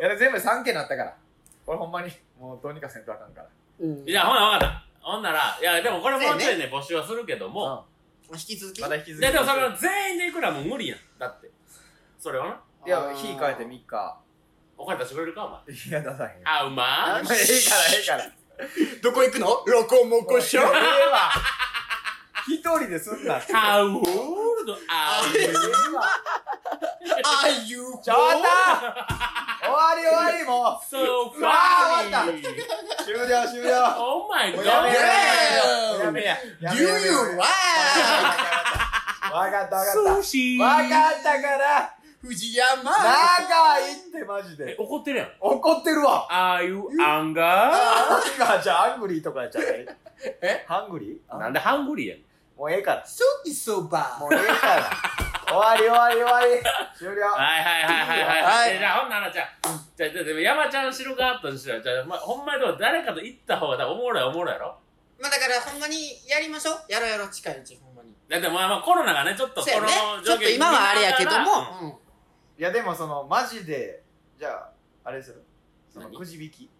[0.00, 1.16] いや全部3件なったから。
[1.64, 3.48] これほんまにもうどうにかせんとあかんから。
[3.80, 4.08] うん。
[4.08, 4.86] いやほな分かった。
[5.00, 7.86] ほんならいやでもこれもうちょいね募集はするけども
[8.32, 8.80] 引き続き。
[8.80, 9.26] まだ引き続き。
[9.26, 10.98] ででもその全員でいくらもう無理やん。
[11.18, 11.50] だって。
[12.18, 12.60] それはな。
[12.86, 14.20] いや、日変えて3日。
[14.78, 15.60] お金出してくれるかお前。
[15.76, 16.48] いや、出さへん。
[16.48, 18.30] あうまええからええから。
[19.02, 19.62] どこ行くの？
[19.66, 21.30] ロコモコショええーわ。
[22.48, 23.52] 一人ですんなって。
[23.52, 24.74] How old are
[25.38, 25.52] you?
[27.24, 28.42] あゆうちょっと終
[29.72, 30.96] わり終わりも So
[31.46, 32.38] あー終わ funny!
[32.38, 32.42] う
[33.04, 33.70] 終了終了。
[33.98, 34.94] Oh my もうやめや。
[34.94, 36.04] god!
[36.04, 36.36] やめや。
[36.60, 37.06] やめ Do やめや。
[37.06, 37.44] you わ
[39.32, 39.50] right?
[39.50, 40.16] かったわかった。
[40.16, 40.88] 寿司わかっ
[41.22, 41.92] たから。
[42.22, 42.82] 藤山。
[42.82, 45.28] 長いってマジえで怒ってるやん。
[45.40, 46.26] 怒ってるわ。
[46.30, 47.40] Are you anger?
[47.42, 49.64] あーじゃあアングリーとかやっちゃう
[50.42, 50.64] え？
[50.66, 51.38] ハングリー？
[51.38, 52.18] なんでハングリーやん。
[52.58, 53.06] もうええから。
[53.06, 54.90] やきそばもうええから
[55.46, 56.62] 終わり終わり終わり。
[56.98, 57.22] 終了。
[57.30, 58.42] はいはいはいはいはい。
[58.42, 58.76] はい。
[58.76, 59.48] えじゃあほんならじゃあ、
[59.96, 61.80] じゃあ、じゃあでも山ちゃんシルカートにしろ。
[61.80, 64.76] じゃあ、まあ、ほんまにでも誰かと行った方が多分おもろいおもろいやろ？
[65.20, 66.92] まあだからほんまにやりましょう。
[66.92, 68.12] やろうやろう近いうちほんまに。
[68.28, 69.92] だってまあまあコロナがね、ちょっとこのそうやね。
[70.24, 72.00] ちょっと今はあれやけども。
[72.58, 74.02] いやでもそのマジで
[74.38, 74.70] じゃあ
[75.04, 75.42] あれする？
[75.92, 76.18] その何？
[76.18, 76.70] くじ引き？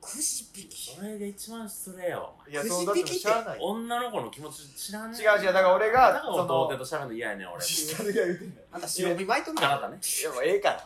[0.00, 0.94] くじ引き。
[0.96, 2.34] それが一番失礼よ。
[2.48, 3.48] いやくじそのだって。
[3.50, 3.58] ない。
[3.60, 5.20] 女の子の気持ち知らんねん。
[5.20, 7.64] 違う違うだから俺がだからその童貞と喋るの嫌やねん俺。
[7.98, 10.80] 誰が言うてんのあんた白帯巻いとんあなたねいやもうええからい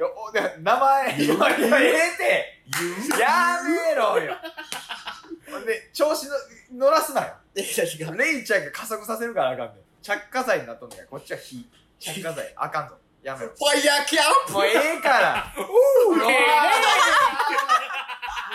[0.00, 1.72] やおで名前言われてええ
[3.14, 4.34] てやめろよ
[5.50, 6.30] ほんで調子の
[6.86, 11.66] 乗らすなよいや違うレイちゃんが加速させるからあかんねん着火剤になっとんねんからこっちは火
[11.98, 16.30] 着火剤あかんぞやめろファイヤーキャンプもうええからおーもう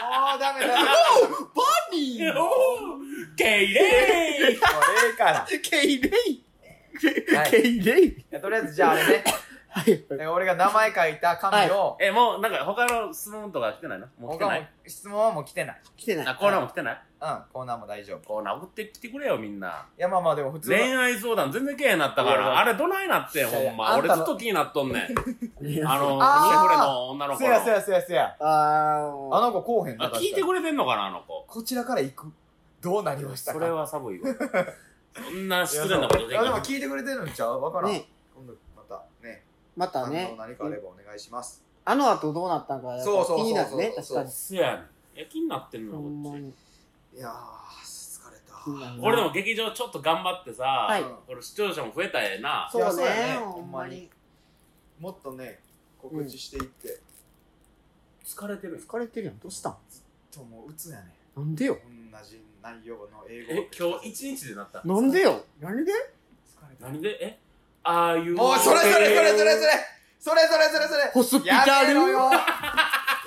[0.06, 0.88] もうダメダメも
[1.41, 3.36] うバニー。
[3.36, 3.82] ゲイレ
[4.51, 4.53] イ。
[4.53, 4.60] え
[5.14, 5.47] えから。
[5.62, 7.36] ケイレイ。
[7.36, 7.51] はい。
[7.51, 8.12] ケイレイ。
[8.41, 9.24] とりあえずじゃああれね
[9.78, 10.05] はい。
[10.09, 14.07] え俺が名前書いた紙を、えもうなんか他の質問とか来てないの？
[14.17, 15.82] もう来て他もない質問はもう来てない。
[15.97, 16.28] 来てない。
[16.28, 17.01] あコーナーも来てない？
[17.21, 18.26] うんコーナーも大丈夫。
[18.26, 19.86] コーナー送ってきてくれよみんな。
[19.97, 22.41] いやまあまあでも普通は恋愛相談全然けえへんなったかいやいや。
[22.51, 23.84] らあれどないなってんほんいやいま。
[23.84, 25.09] やあんたの俺ずっと気になっとんね
[25.61, 25.65] ん。
[25.67, 26.47] いやあのあー。
[26.47, 27.45] 来てくれの女の子の。
[27.47, 28.36] せやせやせやせや。
[28.39, 29.36] あー。
[29.36, 31.43] あの子こうへんなあ聞いてくれてんのかなあの子？
[31.47, 32.32] こちらから行く。
[32.82, 33.59] どうなりましたか？
[33.59, 34.30] それは寒いわ。
[35.15, 36.43] そんな失礼なことできない。
[36.45, 37.61] でも聞いてくれてるんちゃう？
[37.61, 38.05] わからん、ね。
[38.36, 39.45] 今度またね
[39.76, 40.36] またね。
[40.38, 41.63] 何かあればお願いします。
[41.84, 43.45] あの後どうなったんかそうそうそうそう。
[43.45, 44.32] 気になるね確かに。
[44.32, 44.86] せやねん。
[45.15, 46.41] え気になってんのほよこっ
[47.13, 47.17] ち。
[47.17, 47.32] いやー
[47.84, 48.63] 疲れた。
[48.63, 49.01] 気になるな。
[49.01, 51.03] これでも劇場ちょっと頑張ってさ、はい。
[51.03, 52.69] これ視聴者も増えたらええな。
[52.71, 53.36] そうねね。
[53.39, 54.09] ほほんまに。
[54.99, 55.59] もっとね
[56.01, 56.99] 告知していって、
[58.26, 59.39] 疲れてる疲れてるやん。
[59.39, 59.78] どうしたん？
[60.32, 61.78] ともう鬱やねなんでよ？
[62.11, 63.53] 同じ内容の英語。
[63.53, 64.82] え今日一日でなった？
[64.84, 65.43] なんでよ？
[65.59, 65.91] 何で？
[65.91, 66.88] 疲れた。
[66.88, 67.09] 何で？
[67.21, 67.39] え？
[67.88, 69.46] ああいうもうそれそれそれそれそれ
[70.20, 72.32] それそれそれそれホスピやタルめろよ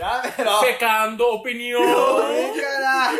[0.01, 3.17] やめろセカンドオピニオンいいからも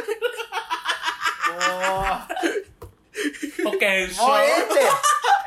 [3.65, 4.75] 保険証うもうええって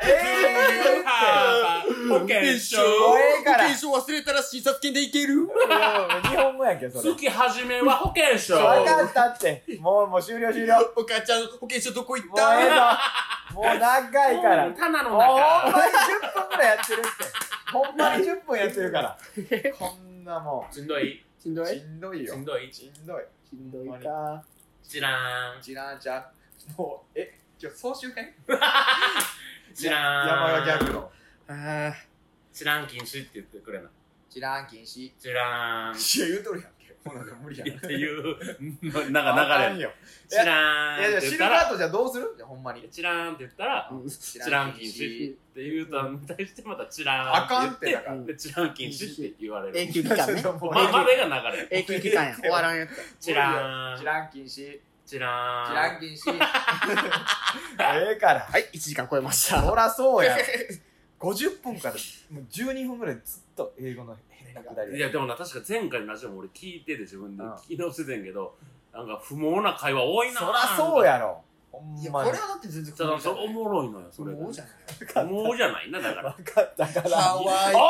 [0.04, 5.36] ええって保険証もうええから証忘れたら診察券でいける？
[5.44, 5.48] もう
[6.28, 7.14] 日本語やんけそれ。
[7.14, 8.54] 月始めは保険証。
[8.56, 9.64] 分かったって。
[9.80, 10.74] もうもう終了終了。
[10.78, 12.74] もお母ちゃん保険証どこ行っうええぞ。
[13.54, 14.64] もう長いから。
[14.66, 17.08] もう棚のもうほん中まに10分ぐらいやってるって。
[17.72, 19.18] ほんまに10分やってるから。
[19.78, 21.24] こんなもしんどい？
[21.42, 22.34] しんどうしいんどいよ。
[22.34, 22.72] しんどい？
[22.72, 23.22] しんどい。
[23.48, 24.42] しんどいか。
[24.82, 25.62] 知らん。
[25.62, 28.32] 知らんちゃうもうえ今日総集編？
[29.74, 30.28] 知らん。
[30.28, 31.10] 山田ギャグの
[31.52, 31.94] あ
[32.52, 33.88] 知らん禁止って言ってくれな。
[34.28, 35.04] 知らん禁止。
[35.06, 35.92] い知らん。
[35.92, 36.82] っや言うとるやんけ。
[37.04, 37.80] ほな無理やん。
[37.80, 38.36] ていう
[39.10, 39.88] なんか流れ。
[40.28, 42.34] 知らんいやいや知るかとじゃあどうする？
[42.36, 42.88] じゃあほんまに。
[42.90, 50.42] 知らんって言ったらー知知らん禁止って言うとに対してまた知らんあかんって言だからで知らん禁止って言われる永久期間ね。
[50.42, 52.90] もうままでが流れ永久期間や終わらんやつ
[53.24, 56.32] 知らん知らん禁止知らん知らん禁止
[57.80, 60.38] ええからはい1時間超えましたそらそうや
[61.22, 61.94] 50分から
[62.32, 67.50] もう12分ぐらいずっと英語の変なくだりいやでもな確か前回のラジオも俺聞いてて自分でうん。
[67.52, 68.56] 聞き直しててんけど
[68.92, 70.40] なんか不毛な会話多いな。
[70.40, 71.40] そらそうやろ。
[71.70, 74.72] ほんいやこれはだって全然だからそれおもろいのよそれがもうじゃない。
[74.98, 75.06] 不
[75.50, 76.32] 毛じゃないなだから。
[76.32, 77.16] 分かったから。
[77.16, 77.80] ハワイおい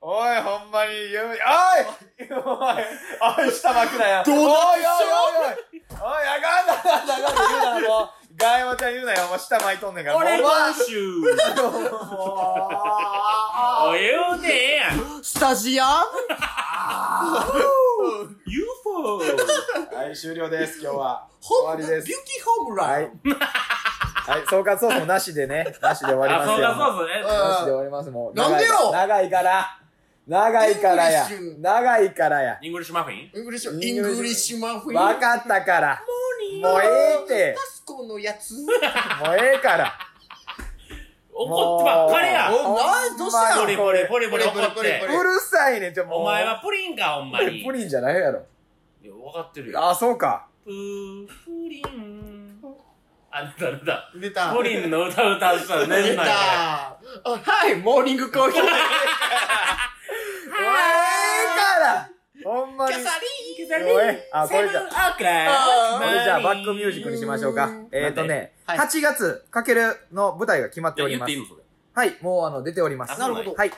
[0.00, 1.36] おいほんまに言うおいおい
[3.44, 4.22] おい下巻くなよ。
[4.24, 4.80] どうなっおいおいおい
[5.44, 8.08] おいおいあかんだあかんだあかんだ言うなもう
[8.38, 9.24] ガイモちゃん言うなよ。
[9.26, 10.16] お前下巻いとんねんから。
[10.16, 11.20] 俺もう今週
[13.82, 15.24] おい言うてええやん。
[15.24, 16.06] スタジアム
[18.46, 19.24] ？UFO は
[20.08, 20.80] い終了です。
[20.80, 21.26] 今日は。
[21.40, 22.06] 終わりです。
[22.06, 22.90] ビューティーホームラン。
[22.90, 23.02] はい。
[23.02, 25.74] はい総括ソースもなしでね。
[25.82, 26.60] なしで終わりますよ。
[26.60, 27.22] だそうだね。
[27.22, 28.10] なしで終わります。
[28.10, 28.92] もうなんでよ？
[28.92, 29.80] 長いから
[30.28, 31.26] 長いからや。
[31.58, 32.58] 長いからや。
[32.60, 36.02] イングリッシュマフィンイングリッシュイングリッシュマフィン分かったから
[36.62, 38.54] もうええってタスコのやつ。
[38.54, 38.68] もう
[39.40, 39.92] ええから。
[41.32, 42.50] 怒ってばっかりや。
[42.52, 45.06] お前どうしたポリポリポリポリ怒ポリポリって。
[45.06, 45.92] うるさいね。
[45.94, 46.20] ちょもう。
[46.20, 47.64] お前はプリンかほんまに。
[47.64, 48.42] プリンじゃないやろ。
[49.02, 49.88] いや分かってるよ。
[49.90, 50.46] あそうか。
[50.64, 51.34] プープ
[51.70, 52.60] リン。
[53.30, 54.54] あんただ出た。
[54.54, 56.22] プリンの歌歌う人は出た。
[56.22, 58.62] はいモーニングコーヒー
[60.50, 62.10] から。
[62.44, 62.94] ほんまに。
[62.94, 63.10] キャサ
[63.78, 65.18] リもうええあこれじゃあこ
[66.04, 67.66] れじゃあバックミュージックにしましょうか。
[67.66, 68.78] うんえっとねはい。
[68.78, 71.32] 8月かけるの舞台が決まっております。
[71.32, 71.38] いい。
[71.38, 71.62] のそれ
[71.94, 73.12] はいもうあの出ております。
[73.12, 73.54] あなるほど。
[73.54, 73.72] はい。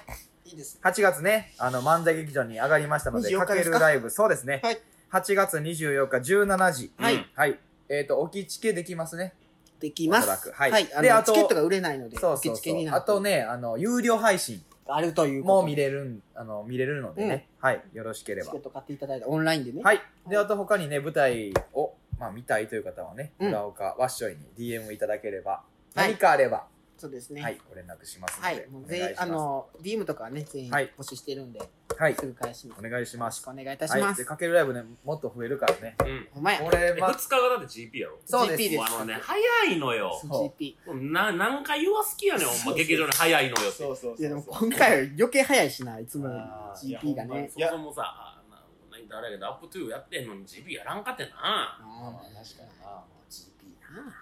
[0.50, 3.54] いいです8月ね、あの、漫才劇場に上がりましたので、24か。
[3.54, 4.60] けるライブ、そうですね。
[4.64, 4.78] はい。
[5.12, 6.92] 8月24日17時。
[6.98, 7.26] はい。
[7.36, 7.58] はい。
[7.88, 9.34] えっ、と、置きチケできますね。
[9.78, 10.24] できます。
[10.24, 10.52] おそらく。
[10.52, 10.88] はい。
[10.92, 12.74] あであとのチケットが売れないのでそうそうそう。
[12.74, 12.98] になって。
[12.98, 14.60] あとね、あの、有料配信
[14.94, 17.48] あるというもこと見れるん、あの、見れるのでね。
[17.60, 17.82] はい。
[17.92, 18.60] よろしければチケッ。
[18.62, 20.00] ト買っていただいたオンラインでねはい。
[20.28, 25.58] で、あと他にね、舞台を、まあ、見たいという方はね、うん村岡ワッショイに DM いただければ、は
[26.06, 26.66] い何かあれば、
[27.00, 28.46] そうですねはい、ご連絡しますので。
[28.46, 31.60] はいもう全員お願いしますあの DM とかはね全員はい募集してるんで
[32.00, 32.78] はいすぐ返します。
[32.78, 33.44] お願いします。
[33.46, 34.00] お願いいたしはい。
[34.00, 34.24] で、ます。
[34.24, 35.96] かけるライブね、もっと増えるからね。
[36.00, 36.28] うん。
[36.36, 40.18] お前、これ、え、ま2、日がだって GP やろそうです GP ですあのね、早いのよ。
[40.24, 40.76] GP。
[41.12, 43.82] な、何回言わす気やねん、ほんま、劇場に早いのよって。
[43.82, 44.16] そうそうそう。
[44.18, 47.50] いやでも今回は余計早いしな、いつも GP がね。
[47.52, 48.56] そもそもさ、あな
[48.96, 51.30] なんかあれやけど、アップトゥーやってんのに GP やらんかってな。
[51.34, 53.04] あまあまあ確かにな。
[53.28, 54.19] GP な。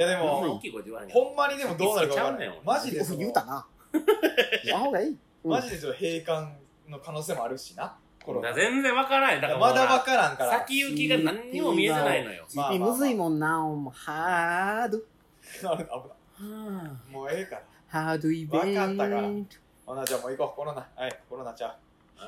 [0.00, 0.58] いやでも
[1.12, 2.60] ほんまにでもどうなるか分からない。
[2.64, 3.66] マジでその言うたな。
[4.64, 5.08] 言わん方がいい。
[5.08, 6.56] うんマジでちょっと閉館
[6.88, 7.98] の可能性もあるしな。
[8.54, 9.40] 全然わからない。
[9.42, 10.52] だからまだ分からんから。
[10.60, 12.46] 先行きが何にも見えてないのよ。
[12.54, 14.98] まあまあ GP まあむずいもんな、ほんまハード。
[15.68, 17.12] なる危ない。
[17.12, 17.62] もうええから。
[17.88, 18.56] ハードイベント。
[18.56, 19.22] わかったから
[19.84, 20.56] ほな、じゃあもう行こう。
[20.56, 20.88] コロナ。
[20.96, 21.74] はい、コロナちゃう。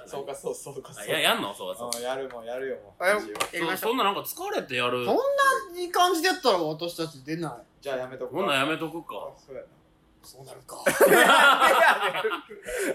[0.06, 1.04] そうか、そう、そうか、そう。
[1.04, 1.54] あや、やんの？
[1.54, 1.90] そうそう。
[1.96, 3.02] うんやるもん、やるよ、もう。
[3.02, 3.36] あやりましょ
[3.74, 5.04] うそそんななんか疲れてやる。
[5.04, 5.22] そんな
[5.80, 7.52] いい感じでやったら私たち出ない。
[7.80, 9.30] じゃあやめとくほんなんやめとくか。
[9.36, 9.66] そうやな。
[10.22, 10.76] そうなるか。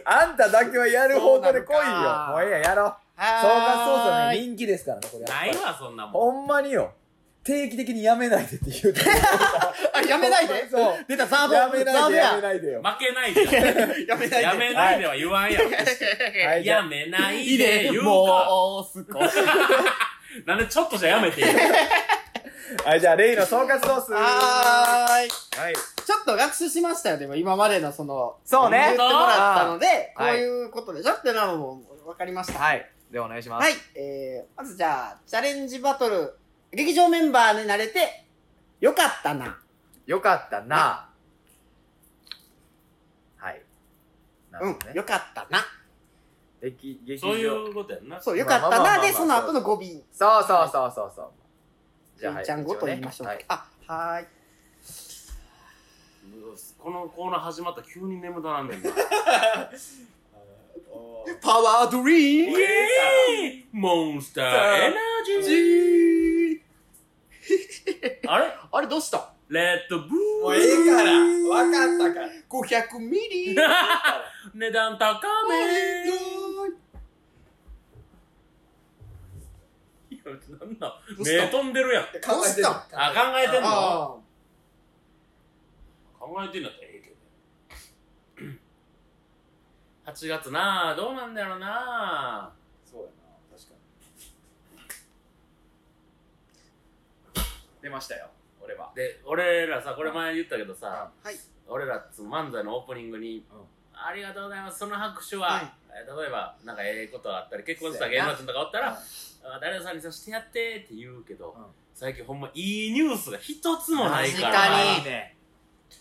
[0.05, 1.75] あんただけはやる方向で来いよ。
[1.77, 2.95] そうなのかもうええやん、やろう。
[3.17, 5.23] 総括操作ね、人気ですからね、これ。
[5.25, 6.11] ないわ、そんなもん。
[6.13, 6.93] ほんまによ。
[7.47, 9.01] 定期的にやめないでって言うて。
[9.93, 10.67] あ、やめないで？
[10.69, 11.05] そう。
[11.07, 11.53] 出た、ザード。
[11.53, 12.41] やめないで、やめや。
[12.41, 12.81] ないでよ。
[12.83, 13.43] 負けないで。
[14.05, 14.41] やめないで。
[14.41, 15.69] やめないでは言わんやろ。
[15.69, 17.99] はい、やあめないいいで言うか。
[17.99, 19.35] で、もう少し。
[20.45, 21.47] なんでちょっとじゃやめていい
[22.83, 24.11] はい、じゃあ、レイの総括ソース。
[24.11, 25.27] ははーい。
[25.27, 25.29] い。
[26.05, 31.13] ちょっと学習しましたよ、でも今までのその、そうね言ってもらったので、こうはいいうことでしょ？
[31.13, 32.59] ってなのも分かりました。
[32.59, 32.85] はい。
[33.09, 33.63] ではお願いします。
[33.63, 33.73] はい。
[33.95, 36.33] えー、まずじゃあ、チャレンジバトル、
[36.77, 38.23] 劇場メンバーになれて、
[38.79, 39.57] よかったな。
[40.05, 41.09] よかったな。
[43.35, 43.63] はい。
[44.51, 44.95] なるうん。
[44.95, 45.65] よかったな。
[46.61, 47.29] 劇劇場。
[47.29, 48.21] そういうことやんな。
[48.21, 49.79] そう、よかったなで、まあまあまあまあその後の語尾。
[50.11, 51.31] そうそうそうそうそう。
[52.19, 52.45] じゃあ、はい。
[52.45, 53.33] ちゃんごと言いましょうか。
[53.33, 53.45] はい。
[53.47, 54.27] あ、はーい。
[56.77, 58.91] このコーナー始まったら急に眠たなんねんな。
[61.41, 62.51] パワードリー
[63.71, 65.86] ムモンスターエナジー
[68.27, 68.53] あれ？
[68.71, 69.33] あれどうした？
[69.49, 70.09] レッドブー。
[70.41, 71.11] もうええから。
[71.49, 72.27] わかったから。
[72.49, 73.55] ?500 ミリ。
[74.53, 76.07] 値段高め。
[80.09, 80.19] いや、
[80.59, 82.03] なんだ目飛んでるやん。
[82.05, 83.69] 考えてるどうしあ、考えてんの？
[83.69, 84.17] あ
[86.19, 88.51] 考えてんだったらええけど。
[90.11, 92.53] 8月なあどうなんだろうな、
[93.51, 93.77] 確かに。
[97.81, 98.29] 出ましたよ、
[98.61, 98.91] 俺は。
[98.95, 101.35] で、俺らさ、これ前言ったけどさ、はい。
[101.67, 103.45] 俺らつ漫才のオープニングに、
[103.93, 108.89] ありがとうございます、その拍手は、はいえー例えば、なんかええことがあったり、結婚した芸能人とかおったら、
[109.43, 111.65] あ誰々さんにさしてやってって言うけど、うん
[111.97, 115.37] 最近ほんまいいニュースが一つもないから、確かに。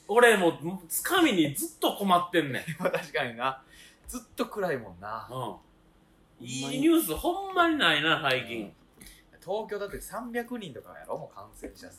[0.09, 0.53] 俺もう
[0.91, 2.83] つかみにずっと困ってんねん。
[2.83, 3.63] ま あ確かにな。
[4.07, 5.27] ずっと暗いもんな。
[5.31, 6.47] うん。
[6.47, 8.76] いいニュースほんまにないな、最近。
[9.47, 11.99] 東京だって300人とかやろ、もう感染者数。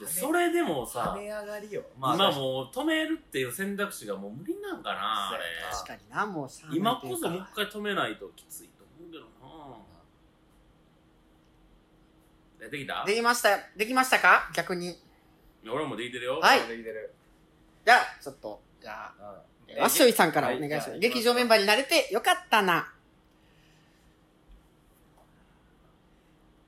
[0.00, 1.82] でそれでもさ跳、ね上がりよ。
[1.96, 5.44] 今もう止めるっていう選択肢がもう無理なんかな、あれ。
[5.70, 9.24] 確かにな、もう今こそもう一回止めないときついと思うけど
[12.60, 13.04] な出てきた？
[13.04, 13.58] できましたよ。
[13.76, 14.50] できましたか？
[14.54, 14.98] 逆に。
[15.64, 16.40] 俺もできてるよ。
[16.40, 17.14] はいできてる。
[17.84, 20.98] じゃあ、ちょっと、じゃあ、うんわっしょいさんからお願いします。
[20.98, 22.91] 劇場メンバーになれてよかったな。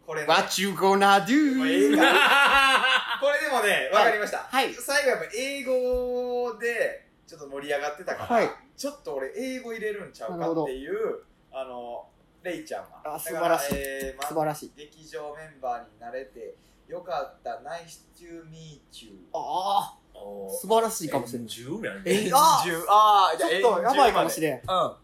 [0.06, 1.97] これね、What you gonna do?
[1.97, 2.05] か
[3.20, 4.39] これでもね、わかりました。
[4.39, 11.22] はい最後やっぱ英語で、ちょっと盛り上がってたから、はいちょっと俺英語入れるんちゃうかっていう、
[11.52, 12.09] あの、
[12.43, 13.14] レイちゃんは。
[13.14, 14.72] あ素晴らしいえーま素晴らしい。
[14.76, 16.55] 劇場メンバーになれて、
[16.89, 19.12] よかった、ナイスチューミーチュー。
[19.32, 21.48] あおあ、素晴らしいかもしれない。
[21.48, 24.56] 10やねえあああー、ちょっとやばいかもしれん。
[24.56, 24.60] ん。
[24.60, 24.97] うん。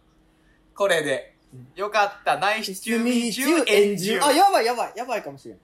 [0.74, 1.39] これでうん。
[1.74, 5.58] よかった、ナイスチューミーチュー、エンジュあ、やばいやばい、やばいかもしれん。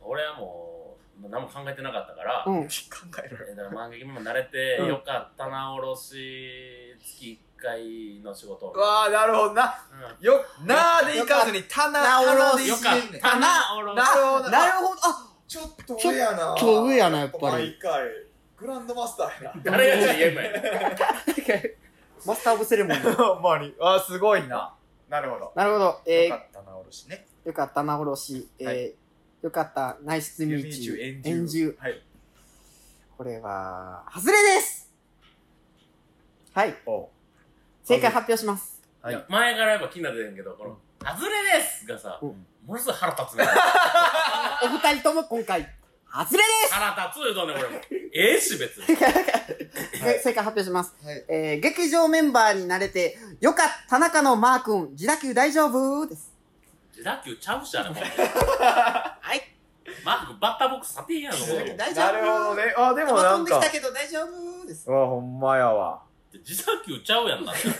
[0.00, 2.64] 俺はもう何も考えてなかったから、うん。
[2.64, 2.68] 考
[3.24, 3.46] えろよ。
[3.52, 9.74] えだから漫劇も慣れてうんよかったなおろし月1回の仕事、うわあ、なるほどな。
[10.20, 14.50] うよ、なーでいかずに、たな、なたなでん、いくよかったなおろしなるほど。
[14.50, 15.00] なるほど。
[15.02, 16.38] あ、ちょっと上やな。
[16.38, 18.08] ちょっと上やなやっぱり毎回。
[18.56, 19.60] グランドマスターやな。
[19.62, 20.50] 誰が GM や
[22.24, 23.14] マスターオブセレモニー。
[23.14, 23.74] ほんまに。
[23.80, 24.74] あー、すごいな。
[25.12, 25.52] なるほど。
[25.54, 26.00] なるほど。
[26.06, 27.26] えーよか、ったな、おろしね。
[27.44, 28.48] よかったな、おろし。
[28.58, 28.94] えはー、
[29.42, 31.28] よかった、ナイスミーチュー。
[31.28, 31.76] エンジュ。
[31.78, 32.02] はい。
[33.18, 34.90] これは、外れです
[36.54, 36.74] はい。
[36.86, 37.10] お
[37.84, 38.80] 正解発表します。
[39.02, 43.44] はい前からやっぱ気になってるんやけどこの「外れです!」がさうんものすごい腹立つね
[44.62, 45.68] お二人とも今回、
[46.14, 47.80] 外れです腹立つ言うとんねん、俺も。
[48.14, 48.86] ええし、別に。
[48.86, 50.94] で 正解発表します。
[51.02, 56.06] はいえー、劇場メンバーになれて、よかった、田中のマー君、自打球大丈夫？
[56.06, 56.30] です。
[56.90, 57.96] 自打球ちゃうし、あれも。
[58.04, 59.40] はい。
[60.04, 62.74] マーク、バッターボックス立てへんやろ、もう大なるほどね。
[62.76, 63.70] あ、でも球なんか飛んできた。
[63.70, 64.66] けど大丈夫？
[64.66, 64.90] です。
[64.90, 66.02] うわ、ほんまやわ。
[66.32, 67.62] 自打球ちゃうやんなって。
[67.62, 67.70] 球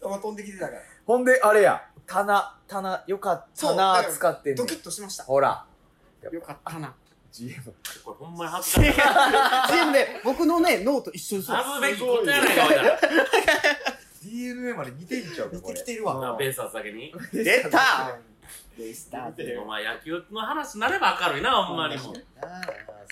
[0.00, 0.80] 飛んできてたから。
[1.06, 1.80] ほんで、あれや。
[2.06, 5.24] 棚、棚、よかったなそうだから使ってんねんドキッとしました。
[5.24, 5.64] ほら。
[6.32, 6.94] よかったな。
[7.34, 7.62] GM。
[8.04, 8.92] これほんまに恥ずかしい。
[9.72, 11.56] 全部で、僕のね、ノート一緒にそう。
[11.56, 12.62] 恥ずべきことやないか。
[14.22, 15.74] DNA まで似てんちゃうか、似これ。
[15.74, 16.20] てきてるわ。
[16.20, 17.12] なベイスターズだけに。
[17.32, 18.18] 出た
[18.78, 19.58] ベイスターズ。
[19.60, 22.14] お前野球の話になれば明るいな、ほんまにもう。
[22.14, 22.20] 好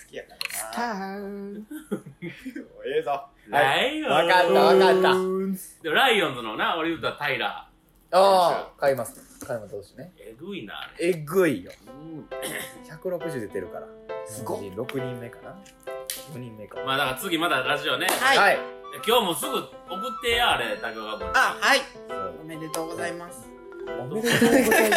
[0.08, 0.80] きやかスタ
[1.18, 1.62] ー。
[2.22, 3.26] ええぞ。
[3.48, 4.08] ないよ。
[4.08, 5.14] わかったわかった。
[5.82, 7.68] でライオンズのな、俺言ったらタイラ
[8.12, 9.46] ああ、買います。
[9.46, 10.12] 買います、投手ね。
[10.18, 10.30] ー。
[10.30, 11.08] えぐいな、あれ。
[11.08, 11.72] えぐいよ。
[12.88, 13.86] 160出てるから。
[14.26, 15.56] すごっ日本人6人目かな
[16.34, 16.78] ?4 人目か。
[16.84, 18.06] まあだから次まだラジオね。
[18.06, 18.58] はいはい。
[19.06, 19.68] 今日もすぐ送っ
[20.22, 21.32] てや、あれ、竹岡君に。
[21.34, 21.80] あ、はい。
[22.08, 23.48] そうおめでとうございます。
[23.98, 24.96] おめでとうございま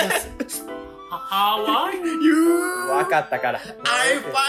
[0.50, 0.66] す。
[1.16, 2.90] は、ハワイ You?
[2.92, 3.60] わかったから。
[3.60, 4.42] I buy は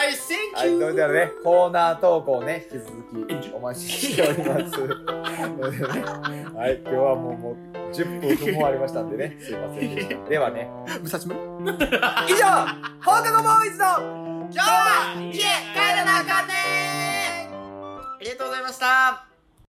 [0.64, 0.80] thank い、you!
[0.80, 4.70] それではね、コーナー投稿ね、引き続きお待ちしております。
[4.70, 6.04] それでね
[6.54, 7.56] はい、今日はもうもう
[7.92, 10.28] 10分分も終わりましたんでね、すいませんでした。
[10.28, 10.68] ではね、
[11.02, 11.36] 武蔵村
[12.28, 12.46] 以上、
[13.04, 13.84] 放課後ボーイズの
[14.52, 16.54] 今日は家帰らなあかんね
[17.50, 19.35] ありがとうございました